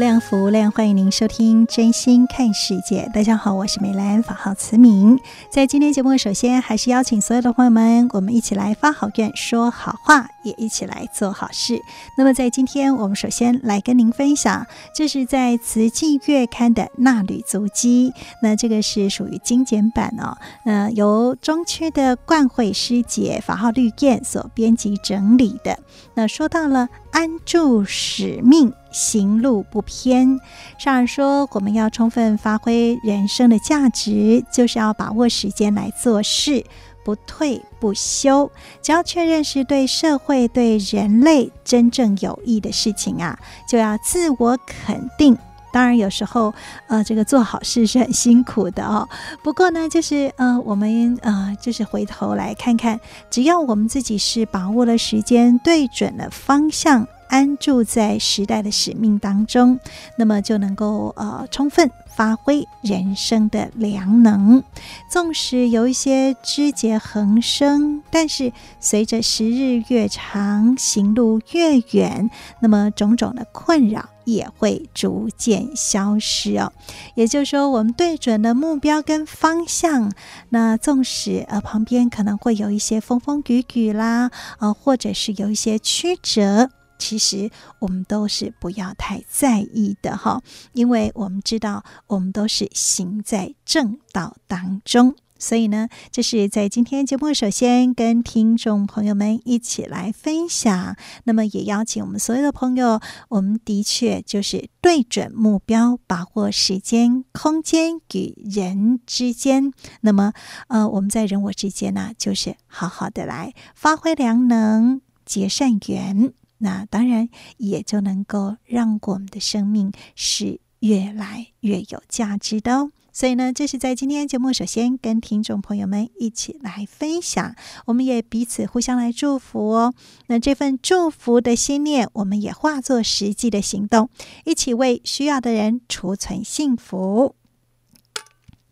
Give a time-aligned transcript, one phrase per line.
[0.00, 3.02] 量福无量，欢迎您收听《真心看世界》。
[3.12, 5.20] 大家好，我是美兰，法号慈明。
[5.50, 11.82] 在今天节目，首先还是邀请所有的朋友们，我们一起来发好愿、说好话，也一起来做好事。
[12.16, 18.14] 那么，在今天，我们首先来跟您分享，这是在《慈济月刊》的纳履足迹。
[18.42, 20.34] 那这个是属于精简版哦，
[20.64, 25.78] 那，由中区的冠慧师姐法号绿燕所编辑整理的。
[26.14, 28.72] 那说到了安住使命。
[28.92, 30.40] 行路不偏，
[30.76, 36.64] 上人说，我们要充分发挥人生的价值，就是要把握时间来做事，
[37.04, 38.50] 不退不休。
[38.82, 43.38] 只要确认是对社会、对人类真正有益的事情啊，
[43.68, 45.38] 就要自我肯定。
[45.72, 46.52] 当然，有时候
[46.88, 49.08] 呃，这个做好事是很辛苦的哦。
[49.42, 52.98] 不过呢，就是呃，我们呃，就是回头来看看，
[53.30, 57.06] 只要我们自己是把握了时间，对准了方向。
[57.30, 59.78] 安住在时代的使命当中，
[60.16, 64.62] 那么就能够呃充分发挥人生的良能。
[65.08, 72.28] 纵使有一些枝节横生，但是随着时日越长，行路越远，
[72.58, 76.72] 那么种种的困扰也会逐渐消失哦。
[77.14, 80.12] 也就是说，我们对准了目标跟方向，
[80.48, 86.70] 那纵使呃旁边可能会有一些风风雨雨啦，呃或者是有一些曲折。
[87.00, 87.50] 其实
[87.80, 90.40] 我们都是不要太在意的哈，
[90.74, 100.94] 因为我们知道我们都是行在正道当中，所以呢，这是在今天节目首先跟听众朋友们一起来分享。
[101.24, 103.00] 那么也邀请我们所有的朋友，
[103.30, 109.72] 我们的确就是对准目标，把握时间、空间与人之间。
[110.02, 110.34] 那么
[110.68, 116.34] 呃，我们在人我之间呢，就是好好的来发挥良能，结善缘。
[116.60, 117.28] 那当然
[117.58, 122.92] 也就能够让我们的生命是越来越有价值的哦。
[123.12, 127.56] 所以呢，这是在今天节目首先跟听众朋友们一起来分享，
[127.86, 129.92] 我们也彼此互相来祝福哦。
[130.28, 134.08] 那这份祝福的心念，我们也化作实际的行动，
[134.44, 137.34] 一起为需要的人储存幸福。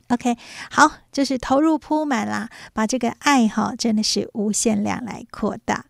[0.08, 0.38] OK，
[0.70, 5.86] 好，就是投入铺满啦，把这个爱哈，真的是无限量来扩大。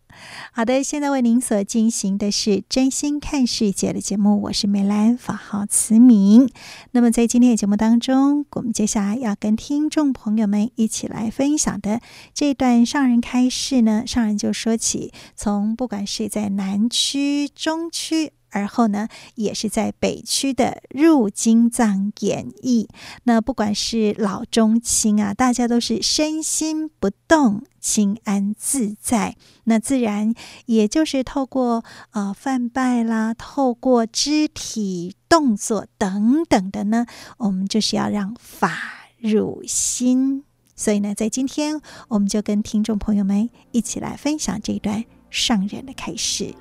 [0.53, 6.49] 好的，现在为您所进行的是真心看世界的节目，我是梅兰，法号慈明。
[6.93, 12.01] 那么在今天的节目当中，我们接下来要跟听众朋友们一起来分享的
[12.35, 18.33] 这段上人开示呢，上人就说起，从不管是在南区、中区。
[18.51, 22.89] 而后呢，也是在北区的入京藏演绎。
[23.25, 29.37] 那不管是老中青啊，大家都是身心不动，心安自在。
[29.65, 30.33] 那自然
[30.67, 37.07] 也就是透过呃梵拜啦，透过肢体动作等等的呢，
[37.37, 40.45] 我们就是要让法入心。
[40.75, 46.55] 所以呢，在今天我们就跟听众朋友们一起来分享这段上人的开示。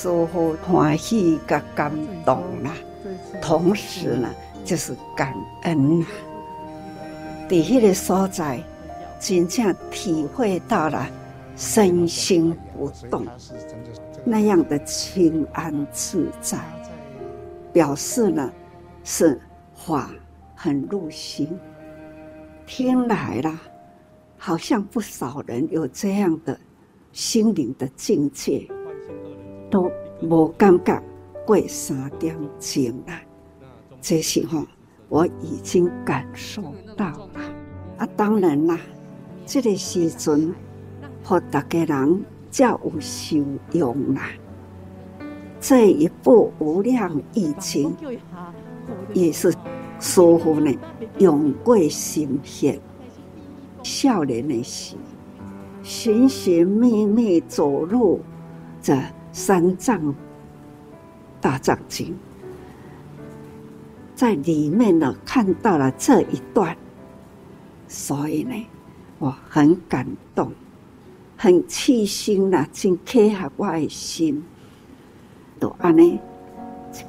[0.00, 1.92] 师父欢喜跟感
[2.24, 2.70] 动啦，
[3.42, 4.32] 同时呢，
[4.64, 6.06] 就是感恩呐。
[7.50, 8.62] 在那个所在，
[9.18, 11.04] 真正体会到了
[11.56, 13.26] 身心不动，
[14.24, 16.60] 那样的清安自在，
[17.72, 18.52] 表示呢
[19.02, 19.40] 是
[19.74, 20.12] 法
[20.54, 21.58] 很入心。
[22.66, 23.60] 听来了，
[24.36, 26.56] 好像不少人有这样的
[27.10, 28.64] 心灵的境界，
[29.70, 29.90] 都
[30.22, 31.02] 无感觉
[31.46, 33.14] 过三点钟了。
[34.00, 34.64] 这时候
[35.08, 36.62] 我已经感受
[36.96, 37.40] 到了。
[37.98, 38.78] 啊，当然啦，
[39.44, 40.54] 这个时阵，
[41.22, 43.38] 和大家人较有受
[43.72, 44.22] 用啦。
[45.60, 47.94] 这一部《无量义经》
[49.12, 49.52] 也是。
[50.00, 50.72] 师父呢，
[51.18, 52.78] 用过心血，
[53.82, 54.94] 少年的时，
[55.82, 58.20] 寻寻觅觅走入
[58.80, 58.94] 这
[59.38, 60.12] 三藏
[61.40, 62.12] 大藏经，
[64.16, 66.76] 在里面呢看到了这一段，
[67.86, 68.66] 所以呢，
[69.20, 70.04] 我很感
[70.34, 70.50] 动，
[71.36, 74.42] 很起心啦，真契合我的心，
[75.60, 76.18] 都安尼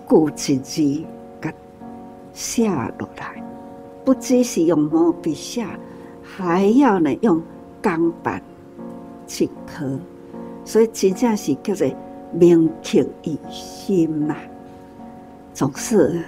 [0.08, 1.08] 顾自己。
[2.32, 3.44] 写落来，
[4.06, 5.66] 不只是用毛笔写，
[6.22, 7.42] 还要呢用
[7.82, 8.42] 钢板
[9.28, 10.00] 去刻，
[10.64, 11.88] 所以真正是叫做
[12.32, 14.36] 铭刻于心呐。
[15.54, 16.22] 总是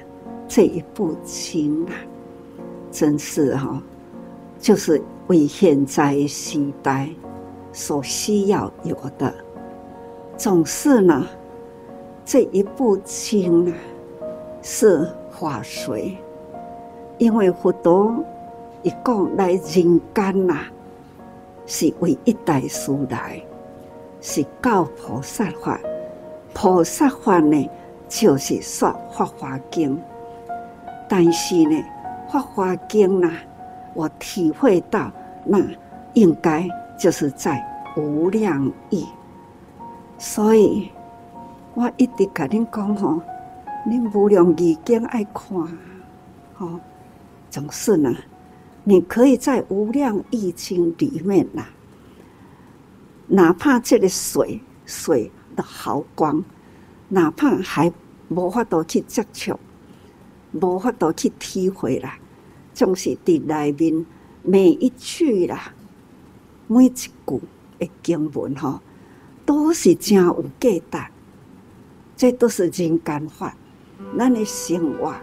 [0.48, 1.94] 这一部经啊，
[2.92, 3.82] 真是哈、
[4.60, 7.10] 就是为现在时代
[7.72, 9.34] 所需要有的。
[10.38, 11.26] 总是呢，
[12.26, 13.74] 这一部经啊，
[14.62, 15.08] 是。
[15.34, 16.18] 化水，
[17.18, 18.14] 因为佛陀
[18.84, 20.60] 一讲来人间呐，
[21.66, 23.42] 是为一代师来，
[24.20, 25.80] 是教菩萨法。
[26.54, 27.70] 菩萨法呢，
[28.08, 29.96] 就是说《法华经》，
[31.10, 31.76] 但是呢，
[32.32, 33.32] 《法华经》呐，
[33.94, 35.12] 我体会到
[35.46, 35.60] 那
[36.14, 36.68] 应该
[36.98, 37.64] 就是在
[37.98, 39.06] 无量意，
[40.18, 40.90] 所以
[41.74, 43.22] 我一直跟你讲吼。
[43.84, 45.58] 你无量意经爱看，
[46.60, 46.80] 哦，
[47.50, 48.14] 总是呢，
[48.84, 51.64] 你可以在无量意经里面呐，
[53.26, 56.44] 哪怕这个水水的毫光，
[57.10, 57.92] 哪怕还
[58.30, 59.60] 无法度去接触，
[60.52, 62.18] 无法度去体会啦，
[62.74, 64.06] 总是伫内面
[64.44, 65.74] 每一句啦，
[66.68, 67.12] 每一句
[67.80, 68.80] 的经文吼，
[69.46, 70.98] 都是真有价值，
[72.16, 73.56] 这都是人间法。
[74.18, 75.14] 咱的生活，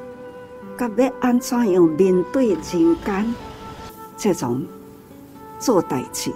[0.79, 3.35] 甲要安怎样面对人间
[4.17, 4.65] 这种
[5.59, 6.33] 做代志？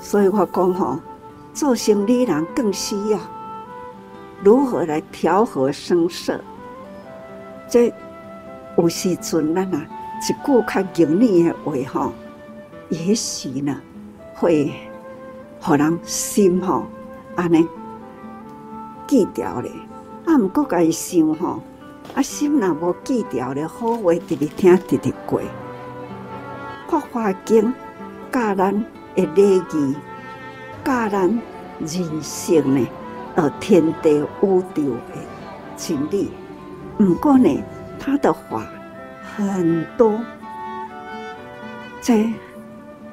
[0.00, 0.98] 所以我讲吼，
[1.54, 3.18] 做生意人更需要
[4.42, 6.38] 如何来调和声色。
[7.68, 7.90] 这
[8.76, 9.86] 有时阵咱啊，
[10.20, 12.12] 一句较严厉的话吼，
[12.90, 13.80] 也许呢
[14.34, 14.70] 会
[15.62, 16.84] 让人心吼
[17.36, 17.66] 安尼
[19.06, 19.70] 记掉咧。
[20.26, 21.62] 啊，毋过家己想吼。
[22.14, 25.40] 啊，心若无记牢咧，好话直直听，直直过。
[26.86, 27.72] 法华经
[28.30, 28.84] 教咱
[29.16, 29.96] 的礼仪，
[30.84, 31.40] 教咱
[31.80, 32.86] 人生呢，
[33.36, 35.18] 呃，天地宇宙的
[35.76, 36.30] 真理。
[36.98, 37.62] 毋过呢，
[37.98, 38.66] 他的话
[39.36, 40.20] 很多，
[42.02, 42.32] 这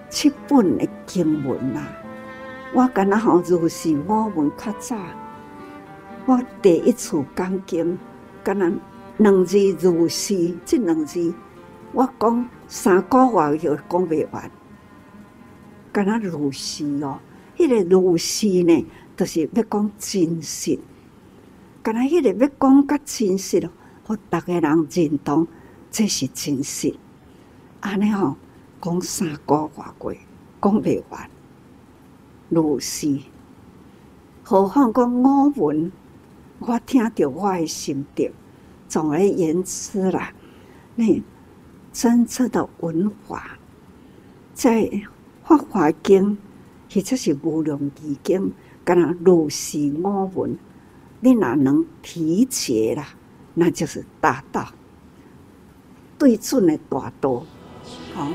[0.09, 1.87] 七本的经文啊，
[2.73, 4.97] 我感觉好如是我闻较早，
[6.25, 7.97] 我第一次讲经，
[8.43, 8.71] 敢若。
[9.17, 11.31] 两字如是，这两字
[11.91, 14.51] 我讲三个月就讲不完。
[15.91, 17.19] 敢若如是哦，
[17.61, 20.79] 迄、个如是呢，就是要讲真实。
[21.83, 23.69] 敢若迄个要讲较真实，
[24.03, 25.47] 互逐个人认同，
[25.91, 26.95] 这是真实。
[27.79, 28.35] 安尼吼，
[28.81, 30.13] 讲三个月过，
[30.61, 31.29] 讲不完。
[32.49, 33.19] 如是，
[34.43, 35.91] 何况讲我闻，
[36.59, 38.31] 我听着我的心得。
[38.87, 40.33] 总而言之啦，
[40.95, 41.21] 那
[41.93, 43.57] 真正的文化，
[44.53, 44.81] 在
[45.45, 46.31] 《法华经》
[46.93, 48.41] 或者是《无量义经》，
[48.83, 50.57] 敢若如是我闻，
[51.21, 53.07] 你哪能提解啦？
[53.53, 54.67] 那就是大道，
[56.17, 57.43] 对准的大道。
[58.13, 58.31] 好，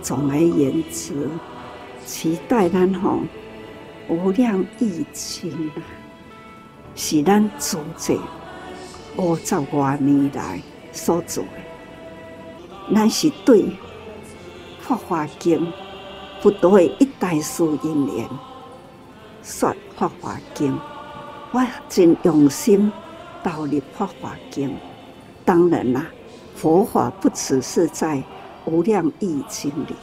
[0.00, 1.28] 总而言之，
[2.06, 3.20] 期待咱吼
[4.08, 5.82] 无量义经啊，
[6.94, 8.18] 是咱主者。
[9.18, 13.62] 五十多年来所做的，咱是对
[14.80, 15.66] 《法华经》
[16.42, 18.28] 不对一代师因缘
[19.44, 20.72] 说《法华经》，
[21.52, 22.92] 我真用心
[23.44, 24.68] 导入《法华经》。
[25.44, 26.04] 当然啦，
[26.56, 28.16] 佛法不只是在
[28.64, 29.94] 《无量义经》里，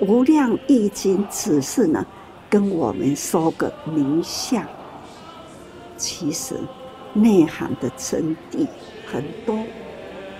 [0.06, 2.06] 《无量义经》只是呢
[2.48, 4.64] 跟我们说个名相，
[5.96, 6.54] 其实
[7.12, 8.68] 内涵的真谛
[9.12, 9.58] 很多，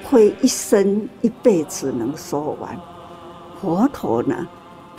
[0.05, 2.79] 会一生一辈子能说完。
[3.61, 4.49] 佛陀呢，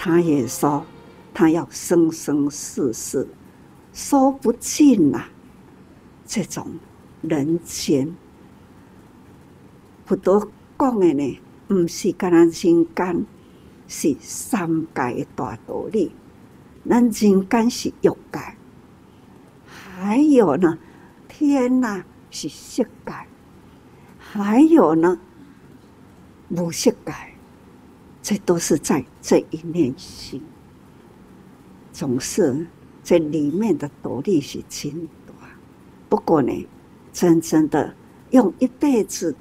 [0.06, 0.86] 他也说，
[1.34, 3.26] 他要生生世世
[3.94, 5.30] 说不尽呐、啊。
[6.26, 6.68] 这种
[7.22, 8.14] 人间，
[10.06, 10.46] 佛陀
[10.78, 13.26] 讲的呢，不是干那人间，
[13.88, 16.12] 是三界的大道理。
[16.86, 18.58] 咱人间是欲界，
[19.66, 20.78] 还有呢，
[21.30, 23.14] 天呐是色界，
[24.18, 25.18] 还有呢，
[26.50, 27.14] 无色界，
[28.24, 30.42] 这都是在这一念心。
[31.92, 32.66] 总是
[33.04, 35.34] 这里面的道理是真大，
[36.10, 36.68] 不过呢，
[37.12, 37.94] 真正的
[38.32, 39.36] 用一辈子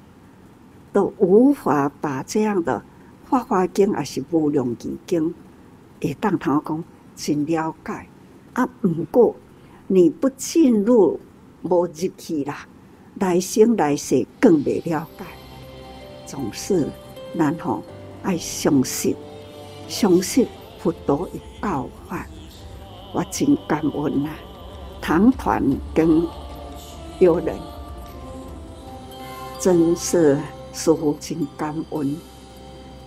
[0.91, 2.83] 都无法把这样的
[3.29, 5.29] 《法华经》还是《无量义经》，
[6.01, 6.83] 也当头讲。
[7.15, 8.07] 真了解
[8.53, 8.65] 啊！
[8.81, 9.35] 不过
[9.85, 11.19] 你不进入，
[11.61, 12.67] 无入去啦，
[13.19, 15.23] 来生来世更未了解。
[16.25, 16.89] 总是
[17.35, 17.83] 然后
[18.23, 19.15] 爱相信，
[19.87, 20.47] 相信
[20.79, 22.25] 佛陀的教法。
[23.13, 24.29] 我真感恩呐！
[25.01, 25.63] 唐团
[25.93, 26.25] 跟
[27.19, 27.55] 有人，
[29.59, 30.39] 真是
[30.73, 32.17] 师父真感恩。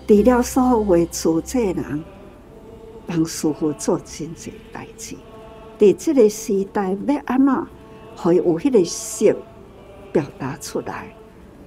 [0.07, 2.05] 除了所谓出家人。
[3.09, 5.15] 帮师父做真济代志，
[5.79, 7.67] 在这个时代要安怎，
[8.17, 9.33] 会有迄个心
[10.13, 11.15] 表达出来。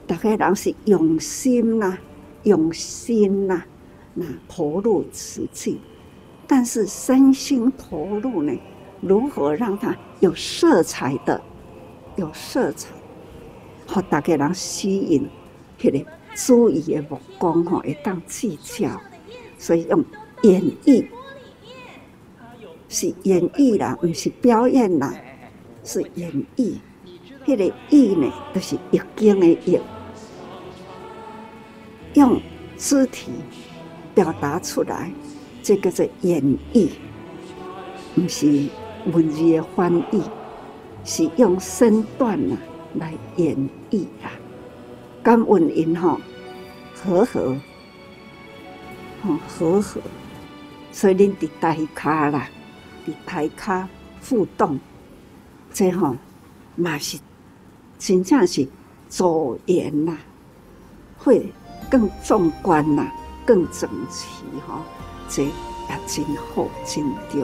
[0.05, 1.99] 大家人是用心呐、啊，
[2.43, 3.63] 用心呐、
[4.13, 5.79] 那投入此境。
[6.47, 8.53] 但是身心投入呢，
[9.01, 11.39] 如何让它有色彩的，
[12.15, 12.89] 有色彩，
[13.85, 15.29] 和大家人吸引，
[15.79, 18.89] 迄个注意的目光吼，会当计较，
[19.57, 20.03] 所以用
[20.41, 21.05] 演绎。
[22.87, 25.13] 是演绎啦，不是表演啦，
[25.83, 26.73] 是演绎。
[27.45, 29.79] 那个绎呢，就是易经的易，
[32.13, 32.41] 用
[32.77, 33.31] 肢体
[34.15, 35.11] 表达出来，
[35.61, 36.41] 这个是演
[36.73, 36.89] 绎，
[38.15, 38.67] 不是
[39.11, 40.21] 文字的翻译，
[41.03, 42.57] 是用身段呐
[42.95, 43.55] 来演
[43.91, 44.31] 绎啦。
[45.21, 46.19] 感恩因吼，
[46.95, 47.55] 和和，
[49.21, 50.01] 吼和和，
[50.91, 52.49] 所以恁伫台卡啦。
[53.05, 53.87] 伫台卡
[54.21, 54.79] 互动，
[55.71, 56.15] 这吼
[56.75, 57.19] 嘛是
[57.97, 58.67] 真正是
[59.09, 60.17] 助缘呐，
[61.17, 61.51] 会
[61.89, 63.11] 更壮观呐，
[63.45, 64.27] 更整齐
[64.67, 64.81] 哈，
[65.27, 65.51] 这也
[66.05, 67.43] 真好真对，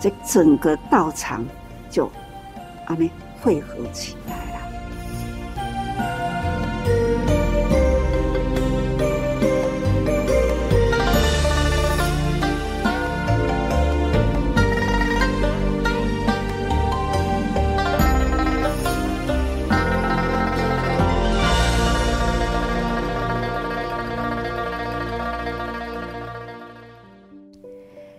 [0.00, 1.44] 这整个道场
[1.90, 2.10] 就
[2.86, 4.45] 安尼汇合起来。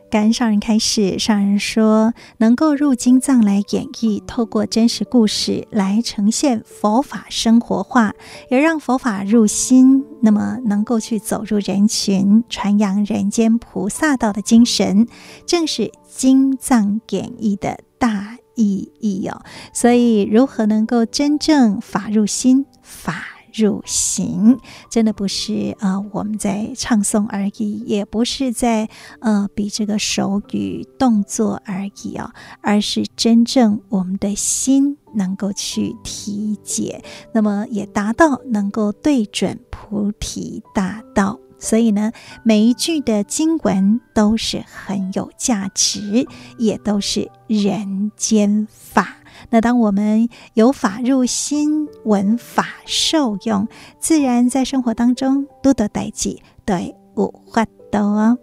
[0.10, 8.14] 感恩上人开始，上人说，能够入经藏来演绎，透过真实故事来呈现佛法生活化，
[8.50, 15.08] 也让佛法入心，那么能够去走入人群，传扬人间菩萨道的精神，
[15.46, 19.42] 正是经藏演绎的大意义哦。
[19.74, 23.26] 所以，如何能够真正法入心，法
[23.58, 24.60] 入行，
[24.90, 28.88] 真的不是呃我们在唱诵而已，也不是在
[29.20, 41.40] 呃比这个手语动作而已啊、而是真正我们的心能够去体解，那么也达到能够对准菩提大道。
[41.60, 42.12] 所以呢，
[42.44, 46.28] 每一句的经文都是很有价值，
[46.60, 49.18] 也都是人间法。
[49.50, 53.68] 那当我们有法入心，闻法受用，
[54.00, 58.38] 自然在生活当中都得代际，对五法度哦。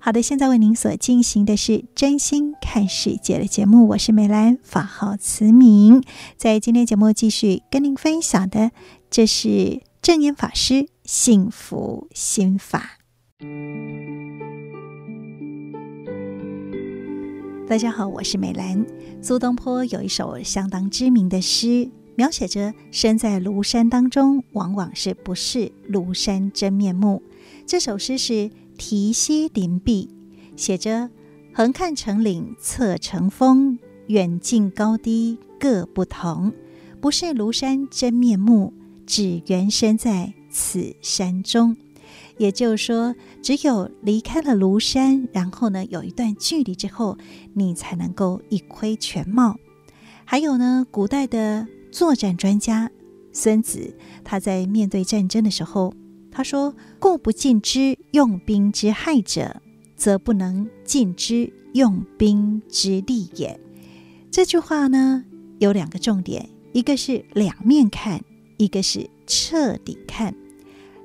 [0.00, 6.02] 好的，现在为您所进行的是真心看世界的节目，我是美兰，法号慈明。
[6.36, 8.70] 在今天节目继续跟您分享的，
[9.08, 12.98] 这是证严法师幸福心法。
[17.66, 18.84] 大家好，我是美兰。
[19.22, 27.22] 苏东坡有一首相当知名的诗，描写着身在庐山当中，往往是不识庐山真面目。
[27.64, 30.10] 这首诗是题西林壁，
[30.56, 31.08] 写着
[31.54, 33.78] “横看成岭侧成峰，
[34.08, 36.52] 远近高低各不同。
[37.00, 38.74] 不识庐山真面目，
[39.06, 41.74] 只缘身在此山中。”
[42.36, 47.16] 也就是说，只有离开了庐山，然后呢，有一段距离之后，
[47.52, 49.56] 你才能够一窥全貌。
[50.24, 52.90] 还有呢，古代的作战专家
[53.32, 55.94] 孙子，他在面对战争的时候，
[56.30, 59.60] 他说：“故不尽之用兵之害者，
[59.96, 63.60] 则不能尽之用兵之利也。”
[64.32, 65.24] 这句话呢，
[65.60, 68.20] 有两个重点，一个是两面看，
[68.56, 70.34] 一个是彻底看。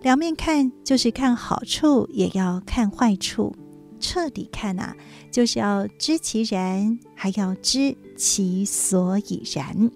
[0.02, 3.54] 两面看就是看好处，也要看坏处；
[4.00, 4.96] 彻底看呐、啊，
[5.30, 9.92] 就是要知其然，还要知其所以然。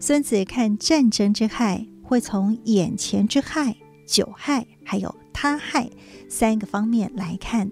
[0.00, 5.90] 孙子看战争之害，会从眼前之害、久害，还有他害
[6.28, 7.70] 三个方面来看。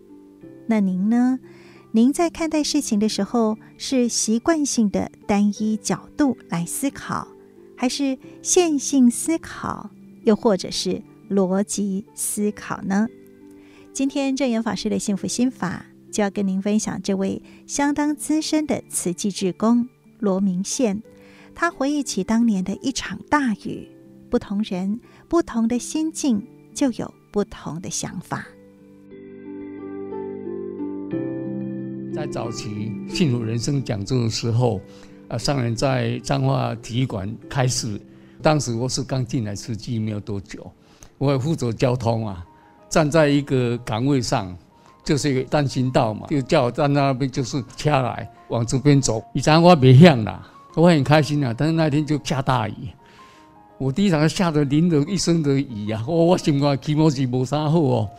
[0.66, 1.38] 那您呢？
[1.94, 7.28] 您在看待事情的时候，是习惯性的单一角度来思考，
[7.76, 9.90] 还是线性思考，
[10.24, 11.02] 又或者是？
[11.32, 13.08] 逻辑思考呢？
[13.92, 21.02] 今天证严法师的幸福心法就要跟您分享这位相当资深的慈济志工罗明宪，
[21.54, 23.88] 他回忆起当年的一场大雨，
[24.30, 26.42] 不同人不同的心境
[26.74, 28.46] 就有不同的想法。
[32.14, 34.80] 在早期幸福人生讲座的时候，
[35.28, 38.00] 啊，上人在彰化体育馆开始，
[38.40, 40.70] 当时我是刚进来慈济没有多久。
[41.22, 42.44] 我负责交通啊，
[42.88, 44.52] 站在一个岗位上，
[45.04, 49.22] 就是一个单行道嘛，就叫我站在那边，就是掐来往这边走。
[49.32, 51.54] 以前我没向啦，我很开心啊。
[51.56, 52.74] 但是那天就下大雨，
[53.78, 58.10] 我第一场下的淋了一身的雨啊，我我心肝起毛是无啥好哦。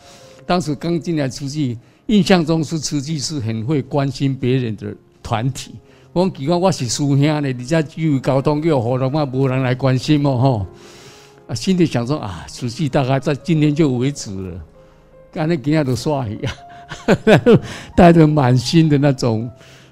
[0.45, 5.75] 当时刚进来出去，印象中是出去是很会关心别人的团体。
[6.13, 10.38] 我奇怪我是师兄呢，你这机会交通又好，怎么无人来关心哦？
[10.38, 10.65] 吼。
[11.47, 14.62] 啊，心里想说啊，慈济大概在今天就为止了。
[15.31, 16.53] 刚才今天都刷一样，
[17.97, 19.50] 带着满心的那种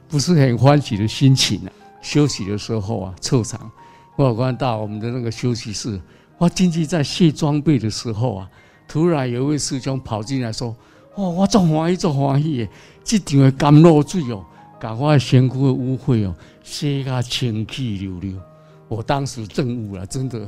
[0.07, 1.71] 不是很欢喜的心情啊。
[2.01, 3.69] 休息的时候啊，侧场
[4.15, 5.99] 我有看到我们的那个休息室，
[6.37, 8.49] 我进去在卸装备的时候啊，
[8.87, 10.75] 突然有一位师兄跑进来说
[11.17, 12.67] ：“哇，我真欢喜，真欢喜！
[13.03, 14.45] 这场的甘露水哦，
[14.79, 18.33] 把我身躯的污秽哦，洗个清气溜溜。”
[18.87, 20.47] 我当时证悟了，真的。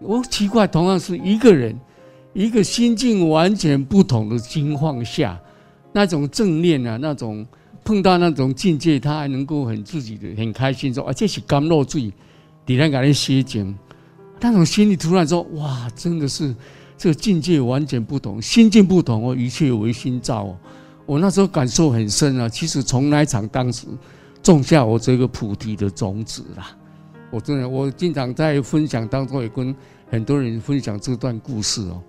[0.00, 1.78] 我奇怪，同样是一个人，
[2.32, 5.40] 一个心境完全不同的情况下，
[5.92, 7.46] 那种正念啊，那种
[7.84, 12.12] 碰到那种境界，他还能够很自己的很开心说啊，这是甘露水，
[12.66, 13.74] 你来给他写经，
[14.40, 16.54] 那种心里突然说哇，真的是
[16.98, 20.56] 这个境界完全不同，心境不同哦，一切唯心造哦。
[21.06, 23.86] 我那时候感受很深啊，其实从那一场当时
[24.42, 26.76] 种下我这个菩提的种子啦。
[27.34, 29.74] 我真的，我经常在分享当中也跟
[30.08, 32.00] 很多人分享这段故事哦，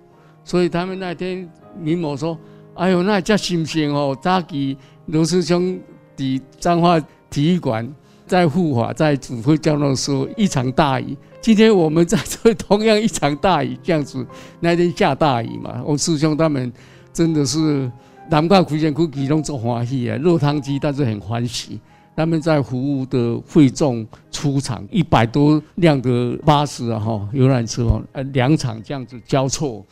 [0.44, 2.38] 所以他们那天明某说
[2.74, 4.16] ：“哎呦，那叫新鲜哦！
[4.22, 5.76] 早期罗师兄
[6.16, 7.92] 的彰化体育馆
[8.24, 11.16] 在护法在指挥交通的时候，一场大雨。
[11.40, 14.24] 今天我们在这同样一场大雨，这样子
[14.60, 16.72] 那天下大雨嘛，我师兄他们
[17.12, 17.90] 真的是
[18.30, 21.80] 难怪回旋苦其中做欢喜啊，落汤鸡，但是很欢喜。”
[22.16, 29.84] 他们在服务的会众出场一百多辆的巴士啊，哈，游览车呃，两场这样子交错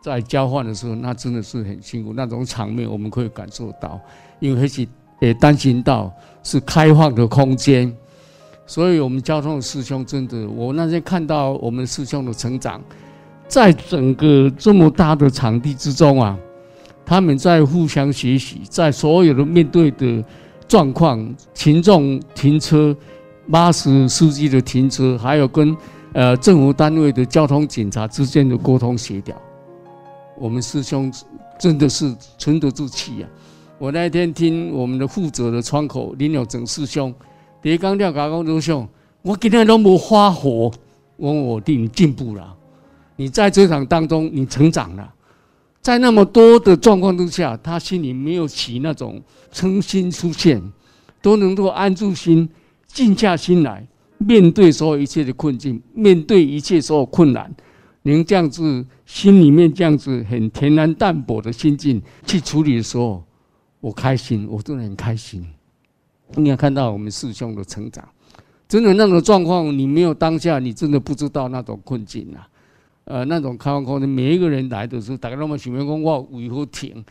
[0.00, 2.12] 在交换的时候，那真的是很辛苦。
[2.14, 4.00] 那种场面我们可以感受到，
[4.38, 4.86] 因为那些
[5.20, 6.12] 呃单行道
[6.44, 7.92] 是开放的空间，
[8.64, 12.80] 所以我们交通的师兄真的，我那天看到我们师兄的成长，
[13.48, 16.38] 在整个这么大的场地之中啊，
[17.04, 20.24] 他们在互相学习，在所有的面对的。
[20.72, 22.96] 状况、群众停车、
[23.50, 25.76] 巴士司机的停车，还有跟
[26.14, 29.36] 呃政府单位的交通警察之间的沟通协调，
[30.38, 31.12] 我们师兄
[31.58, 33.28] 真的是沉得住气呀！
[33.76, 37.14] 我那天听我们的负责的窗口林有正师兄，
[37.60, 38.88] 第一刚调讲讲师兄，
[39.20, 40.72] 我今天都没发火，
[41.18, 42.56] 我我对你进步了，
[43.14, 45.12] 你在这场当中你成长了。
[45.82, 49.20] 在那么多的状况之下，他心里没有起那种
[49.52, 50.62] 嗔心出现，
[51.20, 52.48] 都能够安住心，
[52.86, 53.84] 静下心来
[54.16, 57.52] 面对所有一切的困境，面对一切所有困难，
[58.02, 63.24] 能这样子心里面这样子很恬然淡泊的心境去处理的时候，
[63.80, 65.44] 我开心，我真的很开心。
[66.36, 68.08] 你要看到我们师兄的成长，
[68.68, 72.48] 真的那种状况，你没有当下，你真的不知道那种困境啊。
[73.04, 77.04] 呃，那种开放空间，每一个人来的时候，大家那么喜欢讲我为何停，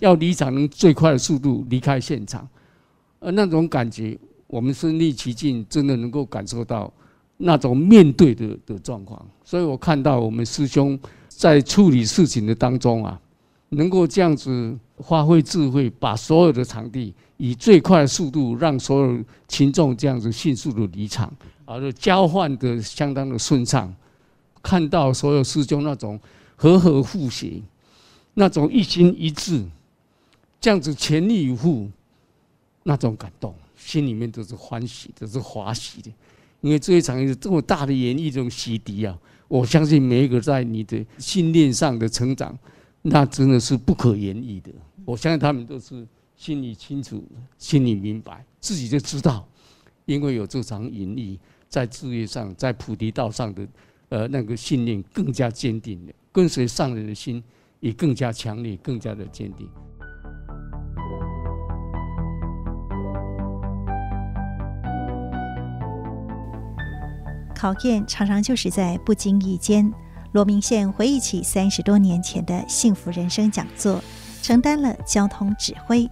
[0.00, 2.48] 要离场能最快的速度离开现场，
[3.18, 6.92] 呃，那种感觉，我们身临其境，真的能够感受到
[7.36, 9.20] 那种面对的的状况。
[9.44, 13.20] 所以我看到我们师兄在处理事情的当中啊，
[13.70, 21.32] 能够这样子发挥智慧，把所有的场地以最快的速度让所有群众这样子迅速的离场，
[21.64, 23.92] 而且交换的相当的顺畅，
[24.62, 26.18] 看到所有师兄那种
[26.56, 27.62] 和合互行，
[28.34, 29.64] 那种一心一志，
[30.60, 31.90] 这样子全力以赴，
[32.84, 36.10] 那种感动，心里面都是欢喜，都是欢喜的。
[36.60, 42.56] 因为这一场是这么大的演绎，这种洗涤啊，我相信每一个在你的信念上的成长，
[43.02, 44.70] 那真的是不可言喻的。
[45.04, 47.24] 我相信他们都是心里清楚，
[47.58, 49.44] 心里明白，自己就知道，
[50.04, 51.36] 因为有这场演绎，
[51.68, 53.66] 在事业上，在菩提道上的
[54.12, 57.42] 呃那个信念更加坚定的，跟随上人的心
[57.80, 59.66] 也更加强烈，更加的坚定。
[67.56, 69.90] 考验常常就是在不经意间。
[70.32, 74.02] 罗明宪回忆起三十多年前的幸福人生讲座，
[74.42, 76.06] 承担了交通指挥。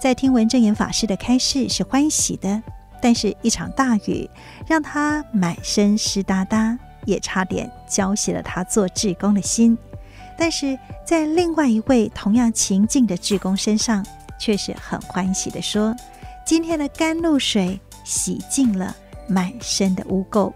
[0.00, 2.62] 在听闻证严法师的开示是欢喜的，
[3.02, 4.30] 但是一场大雨
[4.66, 9.76] 让他满身湿哒哒，也差点浇熄了他做志工的心。
[10.36, 14.04] 但是在另外一位同样情境的志工身上，
[14.38, 15.94] 却是很欢喜的说
[16.44, 18.94] ：“今天的甘露水洗净了
[19.28, 20.52] 满身的污垢。”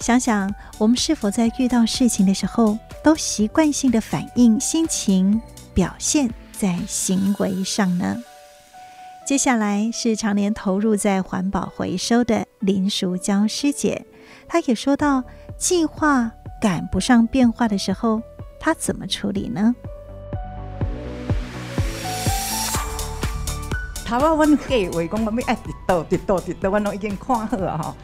[0.00, 5.42] 想想，我们是否在遇到事情的时候，都习惯性的反应心情，
[5.74, 8.16] 表现在行为上呢？
[9.26, 14.06] 接下来是常年投入在环保回收的林淑娇师姐，
[14.52, 15.22] 他也说到，
[15.56, 18.20] 计划赶不上变化的时候，
[18.58, 19.72] 他怎么处理呢？
[24.04, 27.94] 头啊，阮计划讲，我们爱滴倒滴倒滴倒，阮都已经看好啊，哈，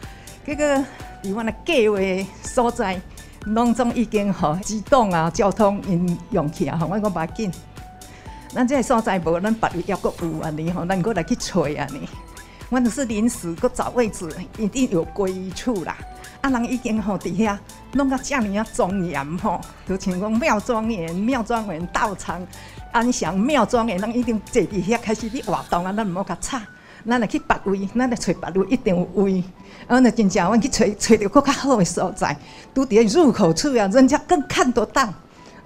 [0.46, 0.84] 这个。
[1.24, 1.98] 伫阮的计划
[2.44, 3.00] 所在，
[3.46, 7.50] 拢总已经吼机动啊，交通因用起啊，吼，我讲别紧。
[8.50, 12.08] 咱这个所在无，咱别位还阁有安尼吼，咱阁来去找安尼。
[12.70, 14.28] 阮就是临时阁找位置，
[14.58, 15.96] 一定有归处啦。
[16.46, 17.58] 啊，人已经吼伫遐
[17.92, 22.40] 弄甲遮尔啊庄严吼，就像讲庙庄严、庙庄严道场
[22.92, 26.60] 安详、庙庄严，人已经坐伫遐开始咧活动啊，咱毋好甲吵。
[27.08, 29.42] 咱来去别位，咱来找别位，一定有位。
[29.86, 32.36] 啊，那真正阮去找找到搁较好的所在，
[32.74, 35.02] 拄伫个入口处啊，人家更看得到。
[35.02, 35.14] 啊，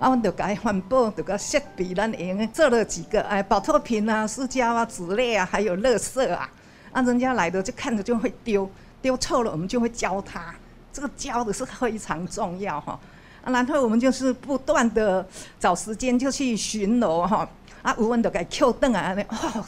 [0.08, 6.48] 阮就甲伊环保，就甲设备，咱用诶做了几个哎，保特瓶啊、塑胶啊、纸类啊，还有垃圾啊。
[6.92, 10.54] 啊，人家来的就看着就会丢，丢臭了我们就会教他。
[10.92, 12.98] 这个教的是非常重要哈。
[13.42, 15.26] 啊，然后我们就是不断的
[15.58, 17.48] 找时间就去巡逻哈。
[17.82, 19.64] 啊，有阮就甲伊扣凳啊，安尼哦。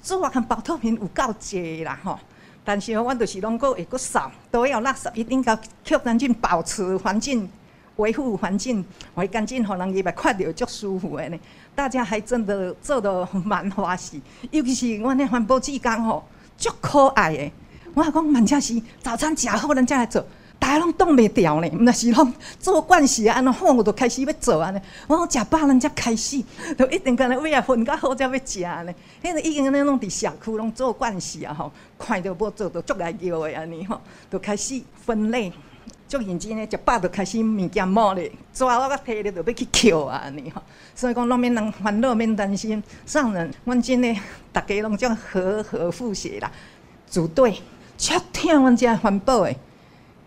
[0.00, 2.18] 做啊，看保特瓶有够济啦吼，
[2.64, 7.48] 但是吼，阮就是拢个会个扫，都要垃圾一定要吸干净，保持环境，
[7.96, 11.38] 维护环境，会干净，互人伊来看着足舒服的呢。
[11.76, 14.20] 大家还真的做得蛮欢喜，
[14.50, 16.24] 尤其是阮那环保志工吼，
[16.56, 17.52] 足可爱的。
[17.94, 20.24] 我讲万家是早餐食好，人家来做。
[20.62, 24.80] 大家拢挡袂牢呢，毋那是拢做惯势，安尼好我就开始要做安尼。
[25.08, 26.40] 我讲食饱人才开始，
[26.78, 28.94] 就一定干那为啊分较好才要食安尼。
[29.20, 35.52] 迄个已经安尼拢伫社区拢做惯势啊吼，看到要做就足来叫的安尼吼，就开始分类，
[36.06, 40.62] 足认真咧，食饱就开始物件摸咧，抓我个摕咧就要去扣啊安尼吼。
[40.94, 42.80] 所以讲拢免人烦恼，免担心。
[43.04, 44.16] 上人，阮真诶，
[44.52, 46.48] 大家拢叫和和互协啦，
[47.08, 47.60] 组队，
[47.98, 49.56] 足听阮遮环保诶。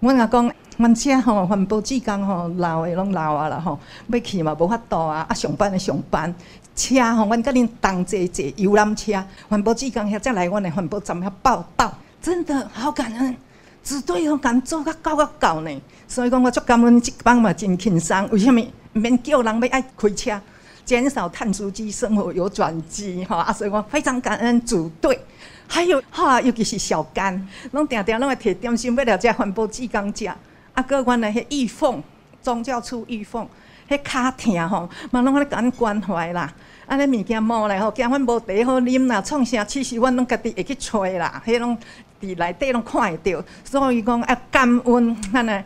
[0.06, 6.32] 阮阿讲，阮遮吼环保志工吼老诶拢老啊啦吼，要去嘛无法度啊，啊上班诶上班，
[6.76, 9.14] 车吼阮甲恁同齐坐游览车，
[9.50, 11.92] 环保志工遐才来阮诶环保站遐报到，
[12.22, 13.36] 真的好感恩，
[13.84, 15.82] 绝对吼敢做甲到甲到呢。
[16.08, 20.40] 所以讲我足感恩，即帮嘛真轻松，为虾米免叫人要爱开车，
[20.86, 23.38] 减少碳足迹，生活有转机吼。
[23.38, 25.20] 啊，所以讲非常感恩组队。
[25.68, 30.26] 还有哈，尤其是小甘，拢定定拢会摕点心要了这环保志工食。
[30.28, 32.04] 啊，搁原来迄玉凤
[32.42, 33.48] 宗教处玉凤，
[33.90, 36.54] 迄骹疼吼，嘛拢咧感关怀啦。
[36.86, 39.64] 安尼物件摸来吼，惊阮无茶好啉啦，创啥？
[39.66, 41.78] 其实阮拢家己会去找啦，迄拢
[42.22, 43.44] 伫内底拢看会到。
[43.64, 45.64] 所以讲啊，感恩咱诶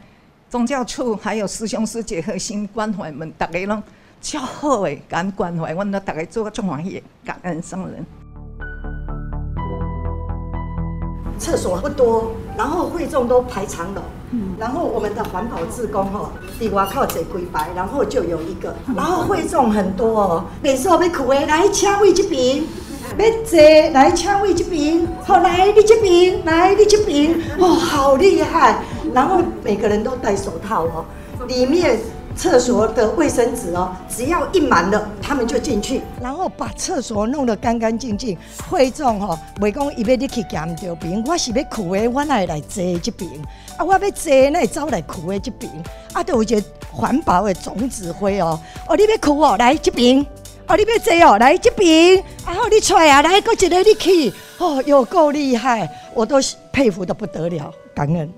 [0.49, 3.83] 宗教处，还有师兄师姐核心关怀们，逐个拢
[4.21, 8.05] 超好诶，感关怀，阮都逐个做个足欢喜，感恩上人。
[11.39, 22.57] 厕所不多，然后会众都排长龙，嗯，然后我们的环保志工吼，底外靠坐几排，然后就有一个，然后会众很多哦，每次我要苦诶，来抢位这边，
[23.17, 23.59] 要坐
[23.93, 31.05] 来抢位这边，好来你这边，来你这边，哦，好厉害，然后每个人都戴手套哦，
[31.47, 31.97] 里面
[32.35, 38.37] 厕所的卫生纸哦，只要一满了，他们就进去，然后把厕所弄得干干净净。
[38.69, 43.29] 会众吼，袂讲伊要你去检着边，我是要哭的，我来来坐这边。
[43.77, 45.71] 啊，我要坐那走来哭的这边。
[46.13, 50.25] 啊，都有一个环保的总指挥哦，哦，你要哭哦，来这边。
[50.67, 52.17] 哦，你要坐哦，来这边。
[52.45, 54.33] 啊，好，你出来啊，来，搁一个你去。
[54.59, 56.37] 哦，有够厉害，我都
[56.71, 58.31] 佩服的不得了，感恩。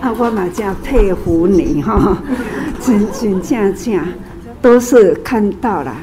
[0.00, 2.18] 啊，我嘛真佩服你哈，
[2.80, 4.00] 真真正正
[4.60, 5.96] 都是看到了，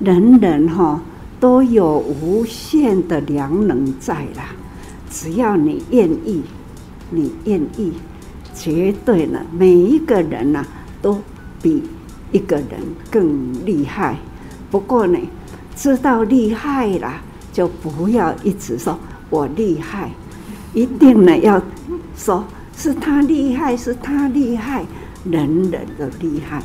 [0.00, 1.00] 人人哈
[1.40, 4.50] 都有无限的良能在啦，
[5.10, 6.42] 只要你愿意，
[7.10, 7.92] 你愿意，
[8.54, 10.64] 绝对呢，每一个人呐
[11.00, 11.18] 都
[11.62, 11.82] 比
[12.32, 12.66] 一个人
[13.10, 14.16] 更厉害。
[14.70, 15.18] 不过呢，
[15.74, 17.14] 知道厉害了，
[17.52, 18.98] 就不要一直说
[19.30, 20.10] 我厉害，
[20.74, 21.60] 一定呢要
[22.14, 22.44] 说。
[22.78, 24.86] 是他厉害，是他厉害，
[25.24, 26.62] 人人都厉害。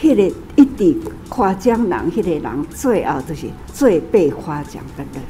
[0.00, 0.96] 迄个一直
[1.28, 5.20] 夸奖人，迄个人最后就是最被夸奖的人。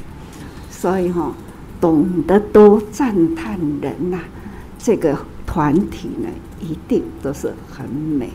[0.69, 1.33] 所以哈，
[1.81, 4.19] 懂得多赞叹人呐，
[4.77, 6.29] 这个团体呢，
[6.61, 8.29] 一定都是很美。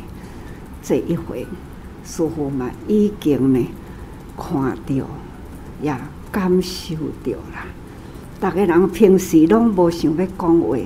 [0.82, 1.46] 这一回，
[2.04, 3.64] 师父嘛已经呢
[4.36, 5.06] 看到，
[5.80, 5.96] 也
[6.32, 7.64] 感受到了。
[8.40, 10.76] 大家人平时拢无想要讲话。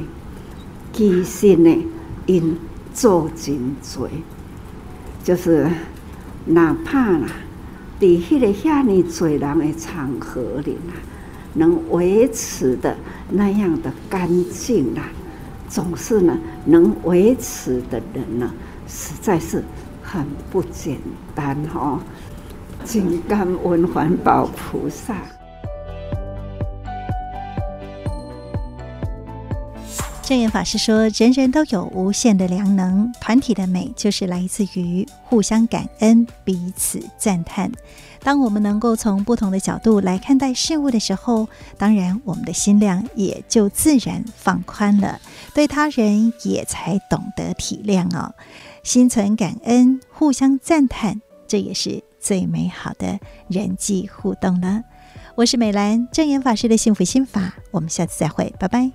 [0.92, 1.84] 其实呢，
[2.26, 2.58] 因
[2.92, 4.08] 做真多，
[5.24, 5.66] 就是
[6.46, 7.28] 哪怕啦，
[7.98, 10.94] 在迄个遐尼多人的场合里啦，
[11.54, 12.96] 能维持的
[13.30, 15.02] 那样的干净啦，
[15.68, 18.52] 总是呢，能维持的人呢，
[18.86, 19.62] 实在是
[20.02, 20.98] 很不简
[21.34, 21.98] 单哦。
[22.84, 25.14] 真感恩环保菩萨。
[30.30, 37.68] 证严法师说：“人人都有无限的良能，团体的美就是来自于互相感恩、彼此赞叹。
[38.20, 45.20] 当我们能够从不同的角度来看待事物的时候，当然我们的心量也就自然放宽了，
[45.52, 48.32] 对他人也才懂得体谅哦。
[48.84, 54.84] 心存感恩，互相赞叹，这也是最美好的人际互动了。”
[55.34, 58.92] 我是美兰，证严法师的幸福心法，我们下次再会，拜拜。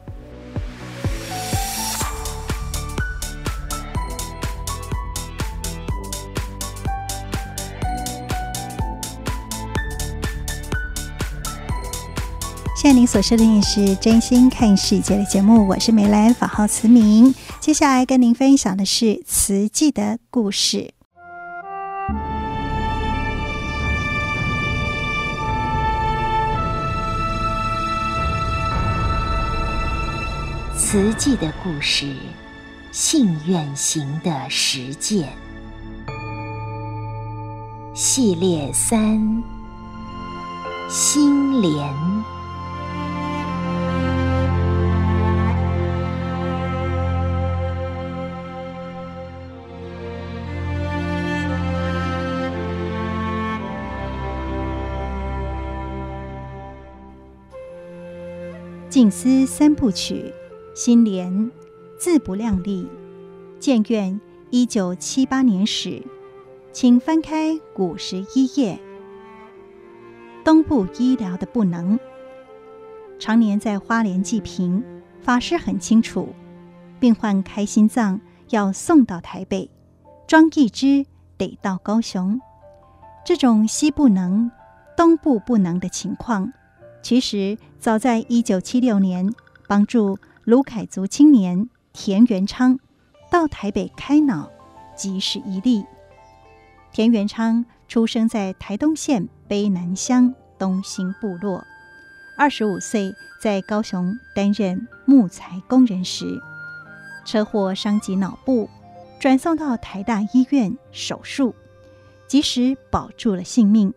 [12.86, 17.34] 现在您所收听的是《真心看世界》的节目，我是梅兰，法号慈明。
[17.60, 20.94] 接下来跟您分享的是慈济的故事。
[30.78, 32.16] 慈济的故事，
[32.92, 35.28] 信愿行的实践
[37.96, 39.44] 系列三：
[40.88, 42.35] 心莲。
[58.96, 60.34] 静思三部曲，
[60.74, 61.52] 心莲，
[62.00, 62.88] 自不量力。
[63.60, 66.02] 建院一九七八年始，
[66.72, 68.80] 请翻开五十一页。
[70.46, 72.00] 东部医疗的不能，
[73.20, 74.82] 常年在花莲济贫，
[75.20, 76.30] 法师很清楚，
[76.98, 79.70] 病患开心脏要送到台北，
[80.26, 81.06] 装一支
[81.38, 82.40] 得到高雄。
[83.26, 84.50] 这种西不能、
[84.96, 86.54] 东部不能的情况。
[87.02, 87.56] 其实
[87.86, 89.32] 早在一九七六年，
[89.68, 92.80] 帮助卢凯族青年田元昌
[93.30, 94.50] 到台北开脑，
[94.98, 95.86] 即是一例。
[96.92, 101.64] 田元昌出生在台东县卑南乡东兴部落，
[102.36, 106.42] 二十五岁在高雄担任木材工人时，
[107.24, 108.68] 车祸伤及脑部，
[109.20, 111.54] 转送到台大医院手术，
[112.28, 113.94] 及时保住了性命。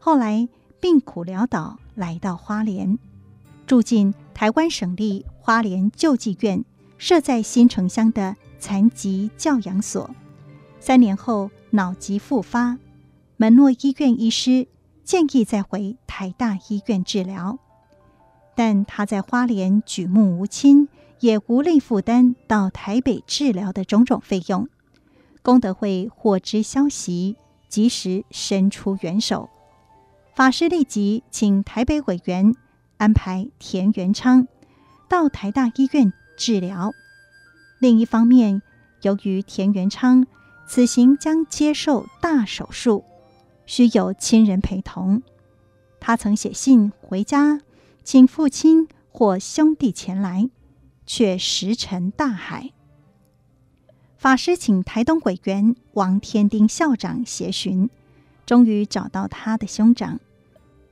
[0.00, 0.48] 后来
[0.80, 1.78] 病苦潦倒。
[1.94, 2.98] 来到花莲，
[3.72, 6.62] 住进台湾省立花莲救济院
[6.98, 10.14] 设在新城乡的残疾教养所。
[10.78, 12.76] 三年后脑疾复发，
[13.38, 14.68] 门诺医院医师
[15.04, 17.58] 建议再回台大医院治疗，
[18.54, 20.86] 但他在花莲举目无亲，
[21.20, 24.68] 也无力负担到台北治疗的种种费用。
[25.40, 27.36] 功德会获知消息，
[27.70, 29.48] 及时伸出援手。
[30.34, 32.54] 法师立即请台北委员
[33.02, 34.46] 安排田元昌
[35.08, 36.92] 到台大医院治疗。
[37.80, 38.62] 另一方面，
[39.00, 40.24] 由于田元昌
[40.68, 43.02] 此行将接受大手术，
[43.66, 45.22] 需有亲人陪同，
[45.98, 47.60] 他曾写信回家，
[48.04, 50.48] 请父亲或兄弟前来，
[51.04, 52.70] 却石沉大海。
[54.16, 57.90] 法师请台东委员王天丁校长协寻，
[58.46, 60.20] 终于找到他的兄长，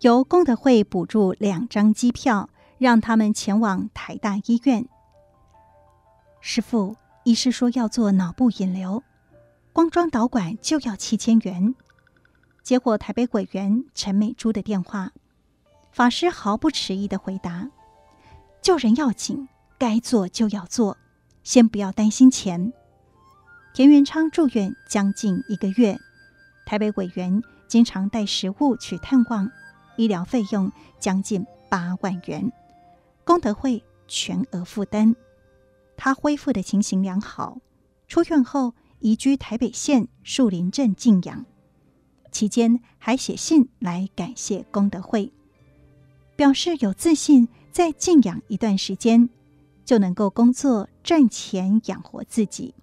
[0.00, 4.88] 由功德会补助两张机票，让他们前往台大医院。
[6.40, 9.02] 师傅，医师说要做脑部引流，
[9.74, 11.74] 光装导管就要七千元。
[12.62, 15.12] 接获台北委员陈美珠的电话，
[15.92, 17.68] 法师毫不迟疑地回答
[18.62, 20.96] ：“救人要紧，该做就要做，
[21.42, 22.72] 先不要担心钱。”
[23.74, 25.98] 田元昌住院将近一个月，
[26.64, 29.50] 台北委员经常带食物去探望，
[30.00, 32.50] 医疗费用将近八万元，
[33.22, 35.14] 功德会全额负担。
[35.94, 37.58] 他恢复的情形良好，
[38.08, 41.44] 出院后移居台北县树林镇静养，
[42.32, 45.30] 期间还写信来感谢功德会，
[46.34, 49.28] 表示有自信在静养一段时间
[49.84, 52.74] 就能够工作赚钱养活自己。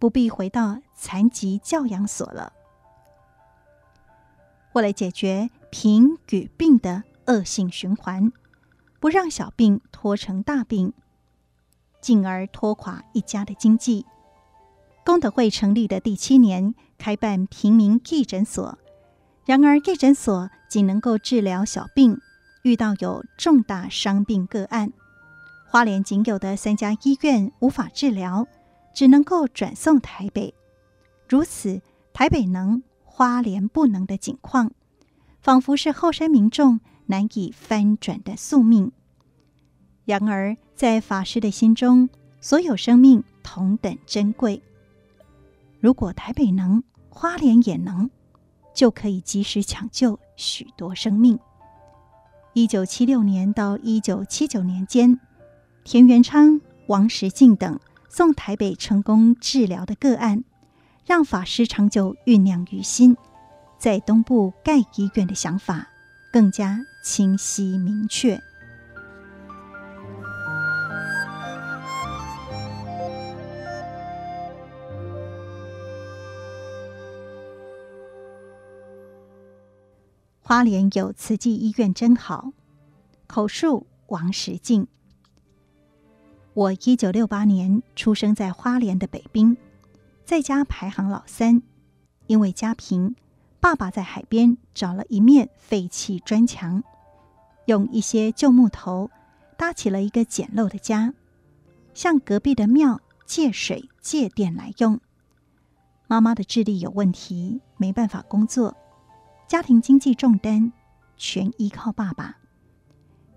[0.00, 2.52] 不必回到残疾教养所了。
[4.72, 8.32] 为了解决贫与病的恶性循环，
[8.98, 10.92] 不让小病拖成大病，
[12.00, 14.04] 进而拖垮一家的经济，
[15.04, 18.78] 功德会成立的第七年，开办平民义诊所。
[19.44, 22.20] 然而，义诊所仅能够治疗小病，
[22.62, 24.92] 遇到有重大伤病个案，
[25.66, 28.46] 花莲仅有的三家医院无法治疗。
[28.92, 30.52] 只能够转送台北，
[31.28, 31.80] 如此
[32.12, 34.72] 台北能，花莲不能的景况，
[35.40, 38.92] 仿佛是后山民众难以翻转的宿命。
[40.04, 42.08] 然而，在法师的心中，
[42.40, 44.62] 所有生命同等珍贵。
[45.80, 48.10] 如果台北能，花莲也能，
[48.74, 51.38] 就可以及时抢救许多生命。
[52.52, 55.18] 一九七六年到一九七九年间，
[55.84, 57.78] 田元昌、王石进等。
[58.12, 60.42] 送台北成功治疗的个案，
[61.06, 63.16] 让法师长久酝酿于心，
[63.80, 65.88] 在东部盖医院的想法
[66.30, 68.38] 更加清晰明确。
[80.42, 82.52] 花莲有慈济医院真好，
[83.26, 84.86] 口述王石进。
[86.52, 89.56] 我一九六八年出生在花莲的北滨，
[90.26, 91.62] 在家排行老三。
[92.26, 93.16] 因为家贫，
[93.60, 96.82] 爸爸在海边找了一面废弃砖墙，
[97.66, 99.10] 用一些旧木头
[99.56, 101.12] 搭起了一个简陋的家，
[101.94, 104.98] 向隔壁的庙借水借电来用。
[106.06, 108.76] 妈妈的智力有问题，没办法工作，
[109.46, 110.72] 家庭经济重担
[111.16, 112.38] 全依靠爸爸。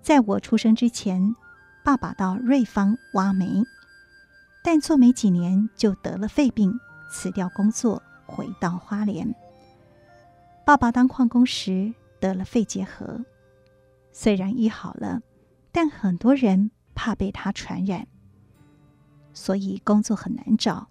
[0.02, 1.36] 在我出生之前。
[1.84, 3.62] 爸爸到瑞芳挖煤，
[4.62, 9.34] 但做没几年就得了肺病，辞掉工作，回到花莲。
[10.64, 13.24] 爸爸当矿工时得了肺结核，
[14.12, 15.20] 虽然医好了，
[15.70, 18.06] 但很多人怕被他传染，
[19.32, 20.88] 所以工作很难找，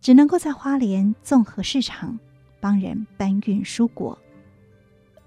[0.00, 2.18] 只能够在花莲综合市场
[2.60, 4.18] 帮人搬运蔬果。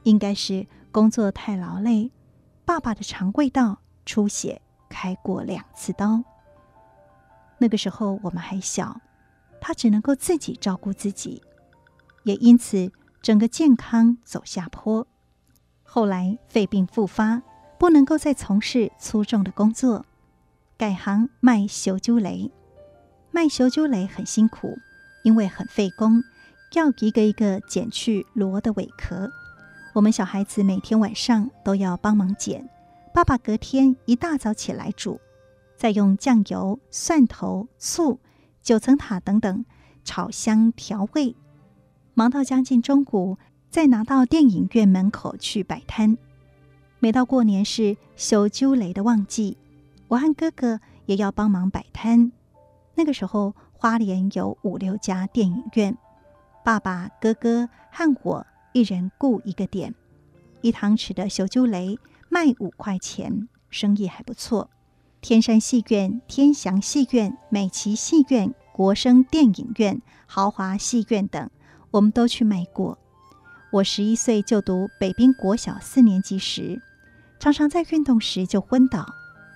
[0.03, 2.11] 应该是工作太劳累，
[2.63, 4.61] 爸爸的肠胃道出血。
[4.89, 6.23] 开过两次刀。
[7.57, 9.01] 那个时候我们还小，
[9.59, 11.43] 他只能够自己照顾自己，
[12.23, 12.89] 也因此
[13.21, 15.07] 整个健康走下坡。
[15.83, 17.41] 后来肺病复发，
[17.79, 20.05] 不能够再从事粗重的工作，
[20.77, 22.51] 改行卖烧酒螺。
[23.31, 24.77] 卖烧酒螺很辛苦，
[25.23, 26.23] 因为很费工，
[26.73, 29.29] 要一个一个剪去螺的尾壳。
[29.93, 32.69] 我们小孩子每天晚上都要帮忙剪。
[33.13, 35.19] 爸爸隔天一大早起来煮，
[35.75, 38.19] 再用酱油、蒜头、醋、
[38.61, 39.65] 九层塔等等
[40.03, 41.35] 炒香调味，
[42.17, 43.37] 忙到将近中午，
[43.69, 46.17] 再拿到电影院门口去摆摊。
[46.97, 49.55] 每到过年是烧酒螺的旺季，
[50.07, 52.31] 我和哥哥也要帮忙摆摊。
[52.95, 55.95] 那个时候，花莲有五六家电影院，
[56.65, 59.93] 爸爸、哥哥和我一人雇一个点，
[60.61, 61.99] 一汤匙的烧酒螺。
[62.29, 64.71] 卖五块钱，生意还不错。
[65.21, 71.47] 天山戏院、天祥戏院、美琪戏院、国生电影院、豪华戏院等，
[71.91, 72.97] 我们都去卖过。
[73.71, 76.81] 我十一岁就读北滨国小四年级时，
[77.39, 79.05] 常常在运动时就昏倒。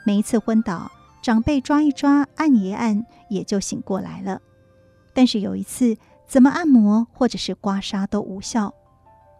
[0.05, 4.41] 每一次昏倒，长辈抓一抓、按一按，也就醒过来了。
[5.13, 8.73] 但是有一次，怎么按摩或者是刮痧都无效，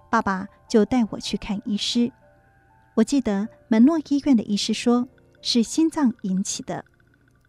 [0.10, 2.12] 爸爸就带我去看医师。
[2.96, 5.08] 我记得门诺医院的医师说
[5.42, 6.86] 是心脏引起的，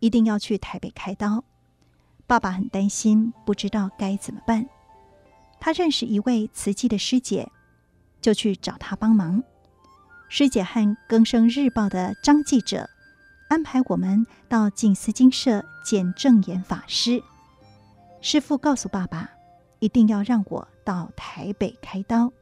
[0.01, 1.45] 一定要去台北开刀。
[2.27, 4.67] 爸爸很担心，不知道该怎么办。
[5.65, 7.49] 他认识一位慈济的师姐，
[8.21, 9.45] 就去找他帮忙。
[10.29, 12.91] 师姐和更生日报的张记者
[13.49, 17.23] 安排我们到静思精舍见证严法师。
[18.21, 19.31] 师父告诉爸爸，
[19.79, 22.33] 一定要让我到台北开刀。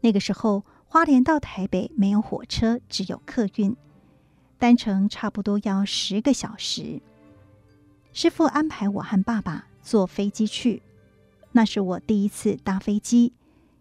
[0.00, 3.76] 那个时候，花莲到台北没有火车，只有客运，
[4.56, 7.02] 单程差不多要十个小时。
[8.12, 10.80] 师父安排我和爸爸坐飞机去，
[11.52, 13.32] 那是我第一次搭飞机，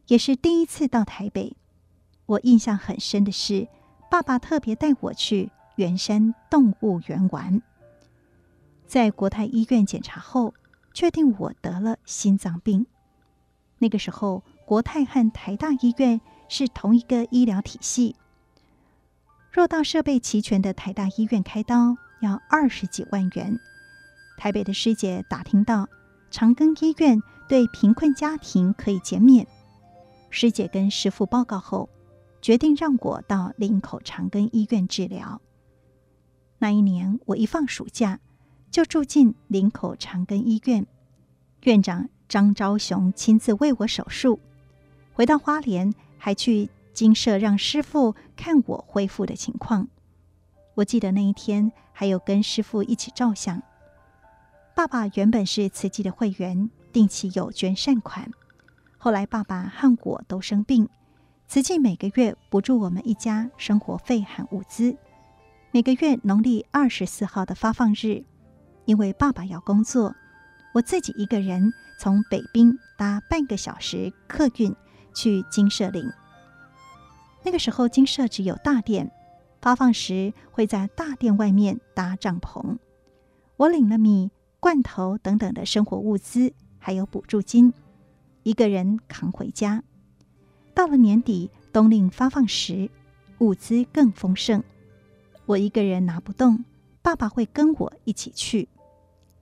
[0.07, 1.55] 也是第一次到台北。
[2.26, 3.67] 我印象很深的是，
[4.09, 7.61] 爸爸特别带我去圆山动物园玩。
[8.88, 10.53] 在国泰医院检查后，
[10.93, 12.88] 确定我得了心脏病。
[13.78, 18.15] 那个时候，国泰和台大医院是同一个医疗体系。
[19.51, 23.59] 若到设备齐全的台大医院开刀，要二十几万元。
[24.38, 25.88] 台北的师姐打听到，
[26.30, 29.45] 长庚医院对贫困家庭可以减免。
[30.30, 31.89] 师姐跟师父报告后，
[32.41, 35.41] 决定让我到林口长庚医院治疗。
[36.60, 38.20] 那一年，我一放暑假。
[38.72, 40.86] 就住进林口长庚医院，
[41.64, 44.39] 院长张昭雄亲自为我手术。
[45.14, 49.88] 回到花莲，还去精舍让师父看我恢复的情况。
[50.76, 53.60] 我记得那一天还有跟师父一起照相。
[54.76, 58.32] 爸爸原本是慈济的会员，定期有捐善款。
[58.98, 60.90] 后来爸爸和我都生病，
[61.48, 64.98] 慈济每个月补助我们一家生活费和物资。
[65.72, 68.24] 每个月农历二十四号的发放日。
[68.86, 70.16] 因为爸爸要工作，
[70.74, 74.76] 我自己一个人从北滨搭半个小时客运
[75.14, 76.12] 去金舍岭。
[77.44, 79.12] 那个时候金舍只有大殿，
[79.62, 82.80] 发放时会在大殿外面搭帐篷。
[83.58, 87.73] 我领了米、罐头等等的生活物资，还有补助金，
[88.43, 89.84] 一个人扛回家。
[90.73, 92.89] 到了年底冬令发放时，
[93.39, 94.63] 物资更丰盛，
[95.45, 96.63] 我一个人拿不动，
[97.01, 98.67] 爸爸会跟我一起去。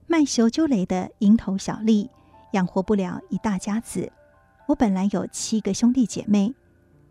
[0.07, 2.09] 卖修揪雷的蝇头小利，
[2.53, 4.11] 养活不了一大家子。
[4.67, 6.53] 我本来有七个兄弟姐妹，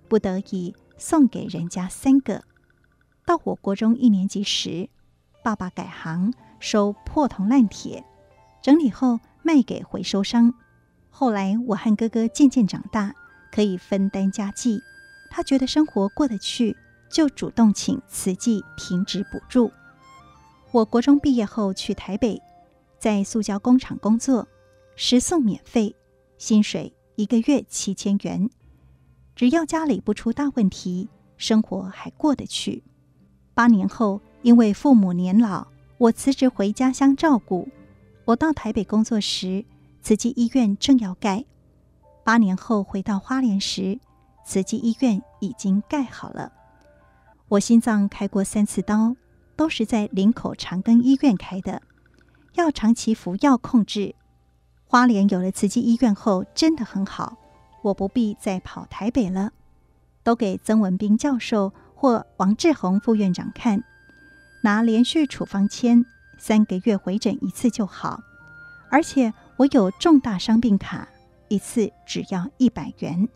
[0.08, 2.42] 不得已送给人家三个。
[3.24, 4.88] 到我国中一年级时，
[5.42, 8.04] 爸爸改行收破铜烂铁，
[8.62, 10.52] 整理后卖给回收商。
[11.08, 13.14] 后来我和哥哥渐渐长大，
[13.52, 14.80] 可以分担家计。
[15.30, 16.76] 他觉得生活过得去，
[17.08, 19.70] 就主动请慈济停止补助。
[20.72, 22.42] 我国中毕业后去台北。
[22.98, 24.48] 在塑胶工厂工作，
[24.96, 25.94] 食宿免费，
[26.38, 28.50] 薪水一个月七千元，
[29.36, 32.82] 只要家里不出大问题，生活还过得去。
[33.54, 35.68] 八年后，因为父母年老，
[35.98, 37.68] 我辞职回家乡照顾。
[38.26, 39.64] 我到台北工作时，
[40.02, 41.44] 慈济医院正要盖。
[42.24, 44.00] 八年后回到花莲时，
[44.44, 46.52] 慈济医院已经盖好了。
[47.46, 49.14] 我心脏开过三次刀，
[49.54, 51.80] 都是在林口长庚医院开的。
[52.54, 54.16] 要长期服药控制。
[54.86, 57.36] 花莲有了慈济医院后，真的很好，
[57.82, 59.52] 我不必再跑台北了，
[60.24, 63.84] 都给曾文彬教授或王志宏副院长看，
[64.62, 66.04] 拿连续处方签，
[66.36, 68.22] 三个月回诊一次就好。
[68.90, 71.08] 而且我有重大伤病卡，
[71.48, 73.28] 一次只要一百元。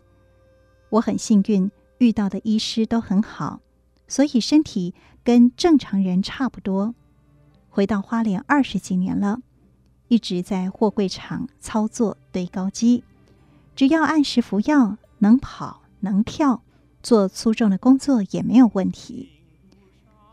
[0.89, 3.59] 我很幸运，遇到的医师都很好，
[4.07, 4.93] 所以身体
[5.23, 6.95] 跟正常人差不多。
[7.69, 9.39] 回到花莲二十几年了，
[10.07, 13.03] 一直在货柜厂操作堆高机，
[13.75, 16.61] 只要按时服药，能跑能跳，
[17.01, 19.29] 做粗重的工作也没有问题。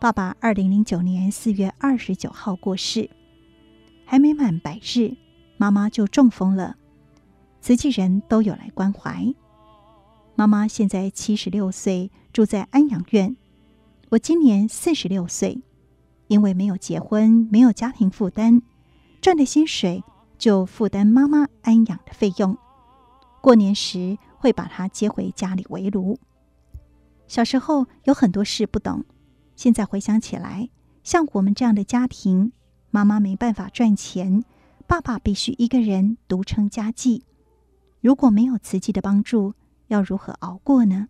[0.01, 3.11] 爸爸二零零九年四月二十九号过世，
[4.05, 5.17] 还没满百日，
[5.57, 6.77] 妈妈就中风了，
[7.61, 9.35] 慈济人都有来关怀。
[10.37, 13.37] 妈妈现在七十六岁，住在安养院。
[14.11, 15.63] 我今年四十六岁。
[16.29, 18.61] 因为没有结婚，没有家庭负担，
[19.23, 20.05] 赚的薪水
[20.37, 22.57] 就负担妈妈安养的费用。
[23.41, 26.19] 过年时会把她接回家里围炉。
[27.27, 29.07] 小时候有很多事不懂，
[29.59, 30.71] 现在回想起来，
[31.03, 32.53] 像我们这样的家庭，
[32.93, 34.45] 妈妈没办法赚钱，
[34.87, 37.25] 爸爸必须一个人独撑家计。
[38.01, 39.55] 如果没有慈济的帮助，
[39.89, 41.09] 要如何熬过呢？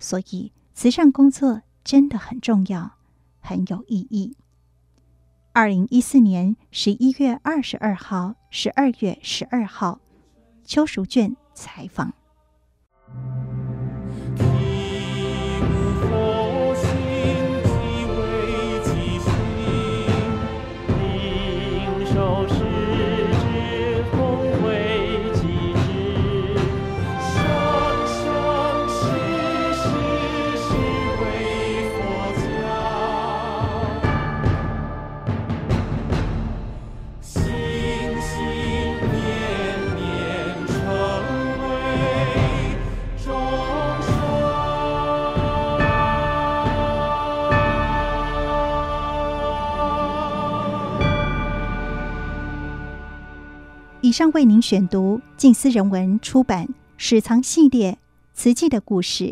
[0.00, 2.96] 所以慈善工作真的很重要。
[3.38, 4.36] 很有意义。
[5.52, 10.00] 二零一四年十一月二十二号、十二月十二号，
[10.64, 12.12] 邱淑娟采访。
[54.10, 57.96] 以上为您选读静思人文出版《史藏系列
[58.34, 59.24] 慈济的故事》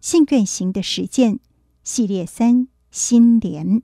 [0.00, 1.38] 信愿行的实践
[1.84, 3.82] 系列三心莲。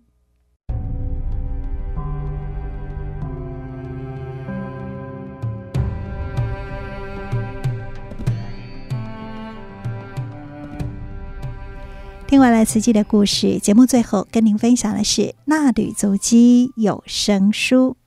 [12.26, 17.97] 听完了慈济的故事，节目最后跟您分享的是《纳履足迹有声书》。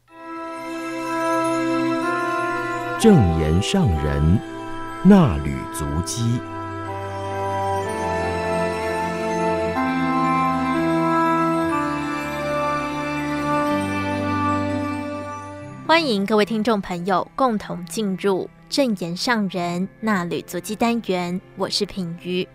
[3.01, 4.39] 正言上人
[5.03, 6.39] 那履足迹，
[15.87, 21.41] 欢迎各位听众朋友共同进入正言上人那履足迹单元。
[21.57, 22.47] 我是品瑜，